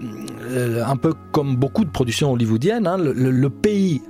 le- 0.51 0.83
un 0.83 0.97
peu 0.97 1.12
comme 1.33 1.57
beaucoup 1.57 1.85
de 1.85 1.90
productions 1.90 2.33
hollywoodiennes, 2.33 2.87
hein, 2.87 2.99
le- 2.99 3.12
le 3.12 3.51
pays 3.51 4.03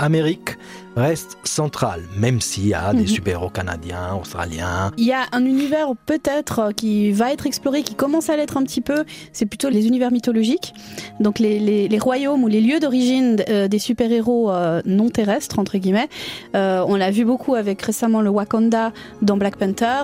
Amérique 0.00 0.56
reste 0.98 1.38
central, 1.44 2.02
même 2.16 2.40
s'il 2.40 2.66
y 2.68 2.74
a 2.74 2.92
des 2.92 3.00
Mhm. 3.02 3.06
super-héros 3.08 3.48
canadiens, 3.50 4.14
australiens. 4.20 4.90
Il 4.96 5.04
y 5.06 5.12
a 5.12 5.22
un 5.32 5.44
univers 5.44 5.88
peut-être 6.06 6.58
euh, 6.58 6.70
qui 6.72 7.12
va 7.12 7.32
être 7.32 7.46
exploré, 7.46 7.82
qui 7.82 7.94
commence 7.94 8.28
à 8.30 8.36
l'être 8.36 8.56
un 8.56 8.62
petit 8.64 8.80
peu. 8.80 9.04
C'est 9.32 9.46
plutôt 9.46 9.68
les 9.68 9.86
univers 9.86 10.10
mythologiques, 10.10 10.74
donc 11.20 11.38
les, 11.38 11.58
les- 11.58 11.88
les 11.88 11.98
royaumes 11.98 12.42
ou 12.44 12.48
les 12.48 12.60
lieux 12.60 12.80
d'origine 12.80 13.36
euh, 13.48 13.68
des 13.68 13.78
super-héros 13.78 14.50
euh, 14.50 14.82
non 14.84 15.08
terrestres 15.08 15.58
entre 15.58 15.78
guillemets. 15.78 16.08
Euh, 16.54 16.84
on 16.86 16.96
l'a 16.96 17.10
vu 17.10 17.24
beaucoup 17.24 17.54
avec 17.54 17.80
récemment 17.82 18.20
le 18.20 18.30
Wakanda 18.30 18.92
dans 19.22 19.36
Black 19.36 19.56
Panther. 19.56 20.02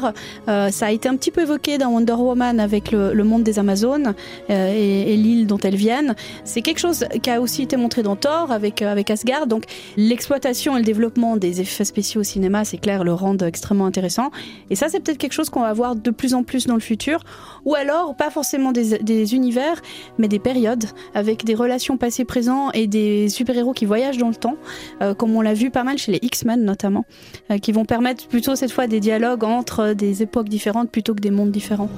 Euh, 0.48 0.70
ça 0.70 0.86
a 0.86 0.90
été 0.90 1.08
un 1.08 1.16
petit 1.16 1.30
peu 1.30 1.42
évoqué 1.42 1.78
dans 1.78 1.90
Wonder 1.90 2.12
Woman 2.14 2.60
avec 2.60 2.92
le, 2.92 3.12
le 3.12 3.24
monde 3.24 3.42
des 3.42 3.58
Amazones 3.58 4.14
euh, 4.50 4.72
et, 4.74 5.12
et 5.12 5.16
l'île 5.16 5.46
dont 5.46 5.58
elles 5.58 5.76
viennent. 5.76 6.14
C'est 6.44 6.62
quelque 6.62 6.78
chose 6.80 7.04
qui 7.22 7.30
a 7.30 7.40
aussi 7.40 7.62
été 7.62 7.76
montré 7.76 8.02
dans 8.02 8.16
Thor 8.16 8.52
avec 8.52 8.82
avec 8.82 9.10
Asgard. 9.10 9.46
Donc 9.46 9.64
l'exploitation 9.96 10.76
et 10.76 10.82
le 10.84 10.86
développement 10.86 11.38
des 11.38 11.62
effets 11.62 11.86
spéciaux 11.86 12.20
au 12.20 12.24
cinéma, 12.24 12.66
c'est 12.66 12.76
clair, 12.76 13.04
le 13.04 13.14
rendent 13.14 13.42
extrêmement 13.42 13.86
intéressant. 13.86 14.30
Et 14.68 14.76
ça, 14.76 14.88
c'est 14.90 15.00
peut-être 15.00 15.16
quelque 15.16 15.32
chose 15.32 15.48
qu'on 15.48 15.62
va 15.62 15.72
voir 15.72 15.96
de 15.96 16.10
plus 16.10 16.34
en 16.34 16.42
plus 16.42 16.66
dans 16.66 16.74
le 16.74 16.80
futur. 16.80 17.24
Ou 17.64 17.74
alors, 17.74 18.14
pas 18.16 18.30
forcément 18.30 18.70
des, 18.70 18.98
des 18.98 19.34
univers, 19.34 19.80
mais 20.18 20.28
des 20.28 20.38
périodes, 20.38 20.84
avec 21.14 21.44
des 21.44 21.54
relations 21.54 21.96
passé-présent 21.96 22.70
et 22.72 22.86
des 22.86 23.30
super-héros 23.30 23.72
qui 23.72 23.86
voyagent 23.86 24.18
dans 24.18 24.28
le 24.28 24.34
temps, 24.34 24.56
euh, 25.00 25.14
comme 25.14 25.34
on 25.34 25.40
l'a 25.40 25.54
vu 25.54 25.70
pas 25.70 25.84
mal 25.84 25.96
chez 25.96 26.12
les 26.12 26.18
X-Men 26.20 26.62
notamment, 26.64 27.06
euh, 27.50 27.56
qui 27.56 27.72
vont 27.72 27.86
permettre 27.86 28.28
plutôt 28.28 28.54
cette 28.54 28.70
fois 28.70 28.86
des 28.86 29.00
dialogues 29.00 29.44
entre 29.44 29.94
des 29.94 30.22
époques 30.22 30.50
différentes 30.50 30.90
plutôt 30.90 31.14
que 31.14 31.20
des 31.20 31.30
mondes 31.30 31.50
différents. 31.50 31.88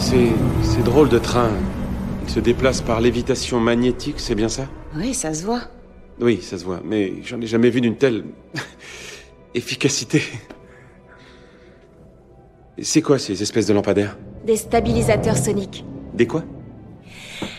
C'est. 0.00 0.32
c'est 0.62 0.82
drôle 0.82 1.08
de 1.08 1.18
train. 1.18 1.50
Il 2.24 2.30
se 2.30 2.40
déplace 2.40 2.80
par 2.82 3.00
lévitation 3.00 3.60
magnétique, 3.60 4.16
c'est 4.18 4.34
bien 4.34 4.48
ça? 4.48 4.64
Oui, 4.96 5.14
ça 5.14 5.32
se 5.32 5.44
voit. 5.44 5.60
Oui, 6.20 6.40
ça 6.42 6.58
se 6.58 6.64
voit, 6.64 6.80
mais 6.84 7.14
j'en 7.24 7.40
ai 7.40 7.46
jamais 7.46 7.70
vu 7.70 7.80
d'une 7.80 7.96
telle. 7.96 8.24
efficacité. 9.56 10.22
C'est 12.80 13.02
quoi 13.02 13.18
ces 13.18 13.42
espèces 13.42 13.66
de 13.66 13.72
lampadaires? 13.72 14.16
Des 14.44 14.56
stabilisateurs 14.56 15.36
soniques. 15.36 15.84
Des 16.14 16.26
quoi? 16.26 16.44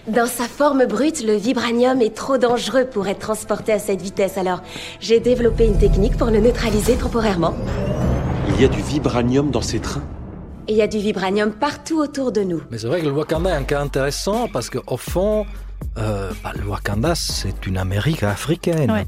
Dans 0.07 0.27
sa 0.27 0.45
forme 0.45 0.85
brute, 0.85 1.23
le 1.23 1.33
vibranium 1.33 2.01
est 2.01 2.15
trop 2.15 2.37
dangereux 2.37 2.85
pour 2.85 3.07
être 3.07 3.19
transporté 3.19 3.73
à 3.73 3.79
cette 3.79 4.01
vitesse, 4.01 4.37
alors 4.37 4.61
j'ai 4.99 5.19
développé 5.19 5.65
une 5.65 5.77
technique 5.77 6.17
pour 6.17 6.27
le 6.27 6.39
neutraliser 6.39 6.95
temporairement. 6.95 7.55
Il 8.49 8.61
y 8.61 8.65
a 8.65 8.67
du 8.67 8.81
vibranium 8.81 9.51
dans 9.51 9.61
ces 9.61 9.79
trains? 9.79 10.03
Il 10.69 10.75
y 10.75 10.81
a 10.81 10.87
du 10.87 10.99
vibranium 10.99 11.51
partout 11.51 11.99
autour 11.99 12.31
de 12.31 12.41
nous. 12.41 12.61
Mais 12.71 12.77
c'est 12.77 12.87
vrai 12.87 13.01
que 13.01 13.05
le 13.05 13.11
Wakanda 13.11 13.49
est 13.51 13.53
un 13.53 13.63
cas 13.63 13.81
intéressant 13.81 14.47
parce 14.47 14.69
qu'au 14.69 14.97
fond, 14.97 15.45
euh, 15.97 16.31
le 16.55 16.67
Wakanda, 16.67 17.15
c'est 17.15 17.65
une 17.65 17.77
Amérique 17.77 18.23
africaine. 18.23 19.05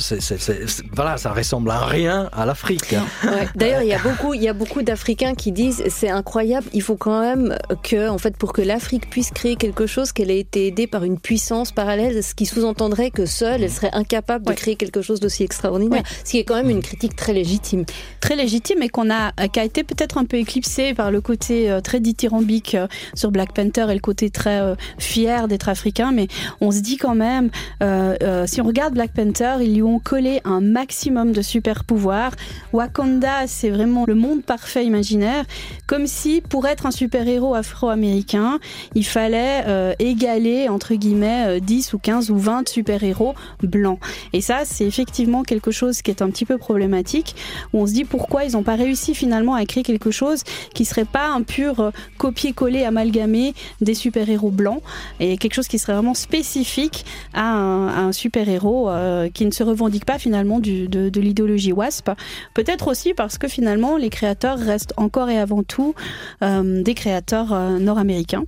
C'est- 0.00 0.20
c'est- 0.20 0.38
c'est- 0.38 0.66
c'est- 0.68 0.82
voilà, 0.94 1.16
ça 1.16 1.32
ressemble 1.32 1.70
à 1.70 1.84
rien 1.84 2.28
à 2.32 2.46
l'Afrique. 2.46 2.94
Ouais. 3.24 3.48
D'ailleurs, 3.54 3.82
il 3.82 3.88
y 3.88 3.92
a 3.94 3.98
beaucoup, 3.98 4.34
il 4.34 4.42
y 4.42 4.48
a 4.48 4.52
beaucoup 4.52 4.82
d'Africains 4.82 5.34
qui 5.34 5.52
disent 5.52 5.82
c'est 5.88 6.08
incroyable. 6.10 6.66
Il 6.72 6.82
faut 6.82 6.96
quand 6.96 7.20
même 7.20 7.56
que, 7.82 8.08
en 8.08 8.18
fait, 8.18 8.36
pour 8.36 8.52
que 8.52 8.62
l'Afrique 8.62 9.08
puisse 9.10 9.30
créer 9.30 9.56
quelque 9.56 9.86
chose, 9.86 10.12
qu'elle 10.12 10.30
ait 10.30 10.40
été 10.40 10.66
aidée 10.66 10.86
par 10.86 11.04
une 11.04 11.18
puissance 11.18 11.72
parallèle, 11.72 12.22
ce 12.24 12.34
qui 12.34 12.46
sous-entendrait 12.46 13.10
que 13.10 13.26
seule, 13.26 13.62
elle 13.62 13.70
serait 13.70 13.90
incapable 13.92 14.44
de 14.46 14.52
créer 14.52 14.76
quelque 14.76 15.02
chose 15.02 15.20
d'aussi 15.20 15.42
extraordinaire. 15.44 16.02
Ce 16.24 16.30
qui 16.30 16.38
est 16.38 16.44
quand 16.44 16.54
même 16.56 16.70
une 16.70 16.82
critique 16.82 17.16
très 17.16 17.32
légitime. 17.32 17.84
Très 18.20 18.36
légitime 18.36 18.82
et 18.82 18.88
qu'on 18.88 19.10
a, 19.10 19.32
qui 19.52 19.60
a 19.60 19.64
été 19.64 19.84
peut-être 19.84 20.18
un 20.18 20.24
peu 20.24 20.36
éclipsé 20.38 20.94
par 20.94 21.10
le 21.10 21.20
côté 21.20 21.70
euh, 21.70 21.80
très 21.80 22.00
dithyrambique 22.00 22.74
euh, 22.74 22.86
sur 23.14 23.30
Black 23.30 23.52
Panther 23.54 23.86
et 23.90 23.94
le 23.94 24.00
côté 24.00 24.30
très 24.30 24.60
euh, 24.60 24.74
fier 24.98 25.48
d'être 25.48 25.68
africain. 25.68 26.12
Mais 26.12 26.28
on 26.60 26.70
se 26.70 26.78
dit 26.80 26.96
quand 26.96 27.14
même, 27.14 27.50
euh, 27.82 28.14
euh, 28.22 28.46
si 28.46 28.60
on 28.60 28.64
regarde 28.64 28.94
Black 28.94 29.12
Panther, 29.12 29.56
ils 29.60 29.74
lui 29.74 29.82
ont 29.82 29.89
collé 29.98 30.40
un 30.44 30.60
maximum 30.60 31.32
de 31.32 31.42
super 31.42 31.84
pouvoirs. 31.84 32.32
Wakanda, 32.72 33.46
c'est 33.46 33.70
vraiment 33.70 34.04
le 34.06 34.14
monde 34.14 34.42
parfait 34.42 34.84
imaginaire. 34.84 35.44
Comme 35.86 36.06
si 36.06 36.40
pour 36.40 36.66
être 36.66 36.86
un 36.86 36.90
super-héros 36.90 37.54
afro-américain, 37.54 38.58
il 38.94 39.04
fallait 39.04 39.64
euh, 39.66 39.94
égaler, 39.98 40.68
entre 40.68 40.94
guillemets, 40.94 41.58
euh, 41.58 41.60
10 41.60 41.92
ou 41.94 41.98
15 41.98 42.30
ou 42.30 42.38
20 42.38 42.68
super-héros 42.68 43.34
blancs. 43.62 43.98
Et 44.32 44.40
ça, 44.40 44.64
c'est 44.64 44.84
effectivement 44.84 45.42
quelque 45.42 45.70
chose 45.70 46.02
qui 46.02 46.10
est 46.10 46.22
un 46.22 46.30
petit 46.30 46.44
peu 46.44 46.58
problématique, 46.58 47.34
où 47.72 47.80
on 47.80 47.86
se 47.86 47.92
dit 47.92 48.04
pourquoi 48.04 48.44
ils 48.44 48.52
n'ont 48.52 48.62
pas 48.62 48.76
réussi 48.76 49.14
finalement 49.14 49.54
à 49.54 49.64
créer 49.64 49.82
quelque 49.82 50.10
chose 50.10 50.42
qui 50.74 50.84
serait 50.84 51.04
pas 51.04 51.28
un 51.28 51.42
pur 51.42 51.80
euh, 51.80 51.90
copier-coller 52.18 52.84
amalgamé 52.84 53.54
des 53.80 53.94
super-héros 53.94 54.50
blancs, 54.50 54.82
et 55.18 55.36
quelque 55.38 55.54
chose 55.54 55.68
qui 55.68 55.78
serait 55.78 55.94
vraiment 55.94 56.14
spécifique 56.14 57.04
à 57.34 57.52
un, 57.52 58.12
super-héros 58.12 58.90
euh, 58.90 59.28
qui 59.28 59.46
ne 59.46 59.50
se 59.50 59.62
revendique 59.62 59.79
pas 60.04 60.18
finalement 60.18 60.60
de, 60.60 61.20
l'idéologie 61.20 61.72
WASP. 61.72 62.10
Peut-être 62.54 62.88
aussi 62.88 63.14
parce 63.14 63.38
que 63.38 63.48
finalement 63.48 63.96
les 63.96 64.10
créateurs 64.10 64.58
restent 64.58 64.94
encore 64.96 65.30
et 65.30 65.38
avant 65.38 65.62
tout 65.62 65.94
euh, 66.42 66.82
des 66.82 66.94
créateurs 66.94 67.52
euh, 67.52 67.78
nord-américains 67.78 68.44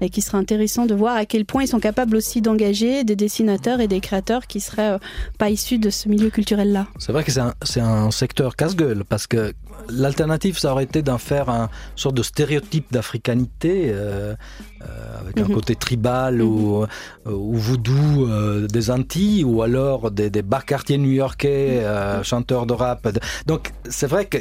et 0.00 0.10
qui 0.10 0.20
serait 0.20 0.38
intéressant 0.38 0.86
de 0.86 0.94
voir 0.94 1.16
à 1.16 1.24
quel 1.26 1.44
point 1.44 1.62
ils 1.62 1.68
sont 1.68 1.80
capables 1.80 2.16
aussi 2.16 2.40
d'engager 2.40 3.04
des 3.04 3.16
dessinateurs 3.16 3.80
et 3.80 3.88
des 3.88 4.00
créateurs 4.00 4.46
qui 4.46 4.60
seraient 4.60 4.94
euh, 4.94 4.98
pas 5.38 5.50
issus 5.50 5.78
de 5.78 5.90
ce 5.90 6.08
milieu 6.08 6.30
culturel-là. 6.30 6.86
C'est 6.98 7.12
vrai 7.12 7.24
que 7.24 7.32
c'est 7.32 7.40
un, 7.40 7.54
un 7.80 8.10
secteur 8.10 8.56
casse-gueule 8.56 9.04
parce 9.04 9.26
que 9.26 9.52
l'alternative, 9.88 10.58
ça 10.58 10.72
aurait 10.72 10.84
été 10.84 11.02
d'en 11.02 11.18
faire 11.18 11.48
un 11.48 11.68
sorte 11.96 12.14
de 12.16 12.22
stéréotype 12.22 12.92
d'africanité 12.92 13.90
euh, 13.90 14.34
euh, 14.82 15.20
avec 15.20 15.38
un 15.40 15.44
Mhm. 15.44 15.54
côté 15.54 15.76
tribal 15.76 16.42
ou, 16.42 16.82
euh, 16.82 17.30
ou 17.30 17.54
voodoo 17.56 18.28
euh, 18.28 18.66
des 18.66 18.90
Antilles 18.90 19.44
ou 19.44 19.62
alors 19.62 20.10
des, 20.10 20.30
des 20.30 20.42
bas 20.42 20.60
quartiers 20.62 20.98
new-yorkais, 20.98 21.80
euh, 21.84 22.22
chanteurs 22.22 22.66
de 22.66 22.72
rap. 22.74 23.06
Donc 23.46 23.72
c'est 23.88 24.06
vrai 24.06 24.26
que 24.26 24.38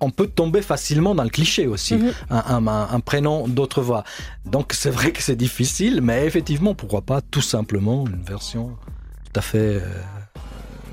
on 0.00 0.10
peut 0.10 0.28
tomber 0.28 0.62
facilement 0.62 1.12
dans 1.16 1.24
le 1.24 1.28
cliché 1.30 1.66
aussi, 1.66 1.94
Mhm. 1.96 2.12
un, 2.30 2.44
un- 2.56 2.66
un- 2.68 2.88
un 2.90 3.00
prénom 3.00 3.48
d'autre 3.48 3.82
voix. 3.82 4.04
Donc 4.46 4.72
c'est 4.72 4.90
vrai 4.90 5.10
que 5.10 5.22
c'est 5.22 5.34
difficile, 5.34 6.00
mais 6.02 6.24
effectivement, 6.24 6.74
pourquoi 6.74 7.02
pas 7.02 7.20
tout 7.20 7.40
simplement 7.42 8.04
une 8.06 8.22
version 8.22 8.76
tout 9.24 9.40
à 9.40 9.42
fait 9.42 9.58
euh, 9.82 9.82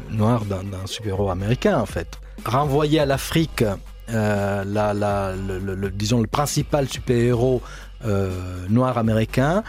noire 0.10 0.43
d'un 0.45 0.86
super-héros 0.88 1.29
américain 1.29 1.77
en 1.79 1.86
fait. 1.86 2.19
Renvoyer 2.45 2.99
à 2.99 3.05
l'Afrique, 3.05 3.63
euh, 4.10 4.63
la, 4.65 4.93
la- 4.93 5.34
le, 5.36 5.58
le- 5.60 5.75
le- 5.75 5.89
disons 5.89 6.21
le 6.21 6.27
principal 6.27 6.88
super-héros 6.88 7.62
euh, 8.05 8.29
noir 8.69 8.97
américain, 8.99 9.63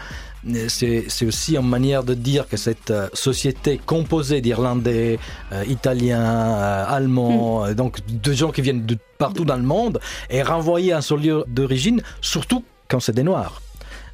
c'est 0.67 1.05
c'est 1.09 1.25
aussi 1.25 1.57
une 1.57 1.67
manière 1.67 2.03
de 2.03 2.13
dire 2.13 2.47
que 2.47 2.55
cette 2.55 2.91
euh, 2.91 3.09
société 3.13 3.81
composée 3.83 4.39
d'Irlandais, 4.41 5.17
euh, 5.51 5.63
Italiens, 5.67 6.21
euh, 6.23 6.85
Allemands, 6.87 7.65
euh, 7.65 7.73
donc 7.73 7.99
de 8.07 8.31
gens 8.33 8.51
qui 8.51 8.61
viennent 8.61 8.85
de 8.85 8.97
partout 9.17 9.43
dans 9.43 9.57
le 9.57 9.63
monde, 9.63 9.99
est 10.29 10.43
renvoyée 10.43 10.93
à 10.93 11.01
son 11.01 11.15
lieu 11.15 11.43
d'origine, 11.47 12.01
surtout 12.21 12.63
quand 12.87 12.99
c'est 12.99 13.13
des 13.15 13.23
Noirs. 13.23 13.61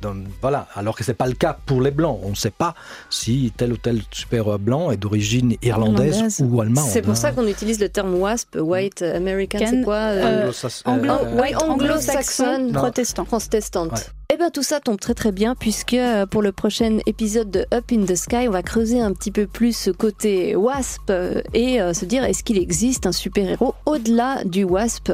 Donc, 0.04 0.18
voilà, 0.42 0.68
alors 0.76 0.96
que 0.98 1.04
c'est 1.04 1.14
pas 1.14 1.28
le 1.28 1.34
cas 1.34 1.58
pour 1.66 1.82
les 1.82 1.92
blancs. 1.92 2.20
On 2.24 2.32
ne 2.32 2.36
sait 2.36 2.52
pas 2.52 2.76
si 3.10 3.54
tel 3.56 3.72
ou 3.74 3.78
tel 3.78 4.02
super 4.12 4.60
blanc 4.60 4.92
est 4.92 4.98
d'origine 4.98 5.56
irlandaise, 5.62 6.16
Irlandaise. 6.18 6.42
ou 6.44 6.62
allemande. 6.62 6.90
C'est 6.90 7.02
pour 7.02 7.12
hein. 7.14 7.16
ça 7.16 7.32
qu'on 7.32 7.48
utilise 7.48 7.80
le 7.80 7.88
terme 7.90 8.14
WASP, 8.16 8.58
White 8.60 9.02
American, 9.02 9.60
Can- 9.60 9.68
c'est 9.70 9.82
quoi 9.82 9.96
euh, 9.96 10.52
anglo- 10.86 11.14
euh, 11.14 11.56
anglo-saxonne, 11.68 12.74
protestant. 12.74 13.24
protestante. 13.26 13.92
Ouais. 13.94 14.00
Eh 14.32 14.38
bien 14.38 14.50
tout 14.50 14.64
ça 14.64 14.80
tombe 14.80 15.00
très 15.00 15.14
très 15.14 15.32
bien 15.32 15.54
puisque 15.54 15.94
euh, 15.94 16.26
pour 16.26 16.42
le 16.42 16.52
prochain 16.52 16.98
épisode 17.06 17.52
de 17.52 17.68
Up 17.74 17.86
in 17.92 18.04
the 18.06 18.16
Sky, 18.16 18.48
on 18.48 18.52
va 18.52 18.64
creuser 18.64 19.00
un 19.00 19.14
petit 19.14 19.30
peu 19.32 19.46
plus 19.46 19.76
ce 19.76 19.92
côté 19.92 20.56
WASP 20.56 21.10
euh, 21.12 21.42
et 21.54 21.80
euh, 21.82 21.94
se 21.94 22.06
dire 22.06 22.24
est-ce 22.24 22.44
qu'il 22.44 22.58
existe 22.58 23.06
un 23.06 23.12
super-héros 23.12 23.76
au-delà 23.86 24.44
du 24.44 24.64
WASP 24.64 25.12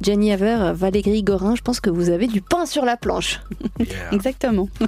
Jenny 0.00 0.32
Haver, 0.32 0.72
Valérie 0.74 1.22
Gorin, 1.22 1.54
je 1.54 1.60
pense 1.62 1.80
que 1.80 1.90
vous 1.90 2.08
avez 2.08 2.28
du 2.28 2.40
pain 2.40 2.64
sur 2.64 2.84
la 2.86 2.96
planche. 2.96 3.40
Exactement. 4.12 4.68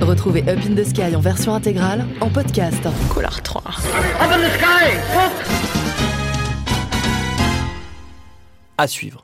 Retrouvez 0.00 0.42
Up 0.48 0.58
in 0.68 0.74
the 0.74 0.84
Sky 0.84 1.16
en 1.16 1.20
version 1.20 1.54
intégrale 1.54 2.04
en 2.20 2.28
podcast. 2.28 2.82
Collar 3.08 3.40
3. 3.42 3.62
À 8.76 8.86
suivre. 8.86 9.23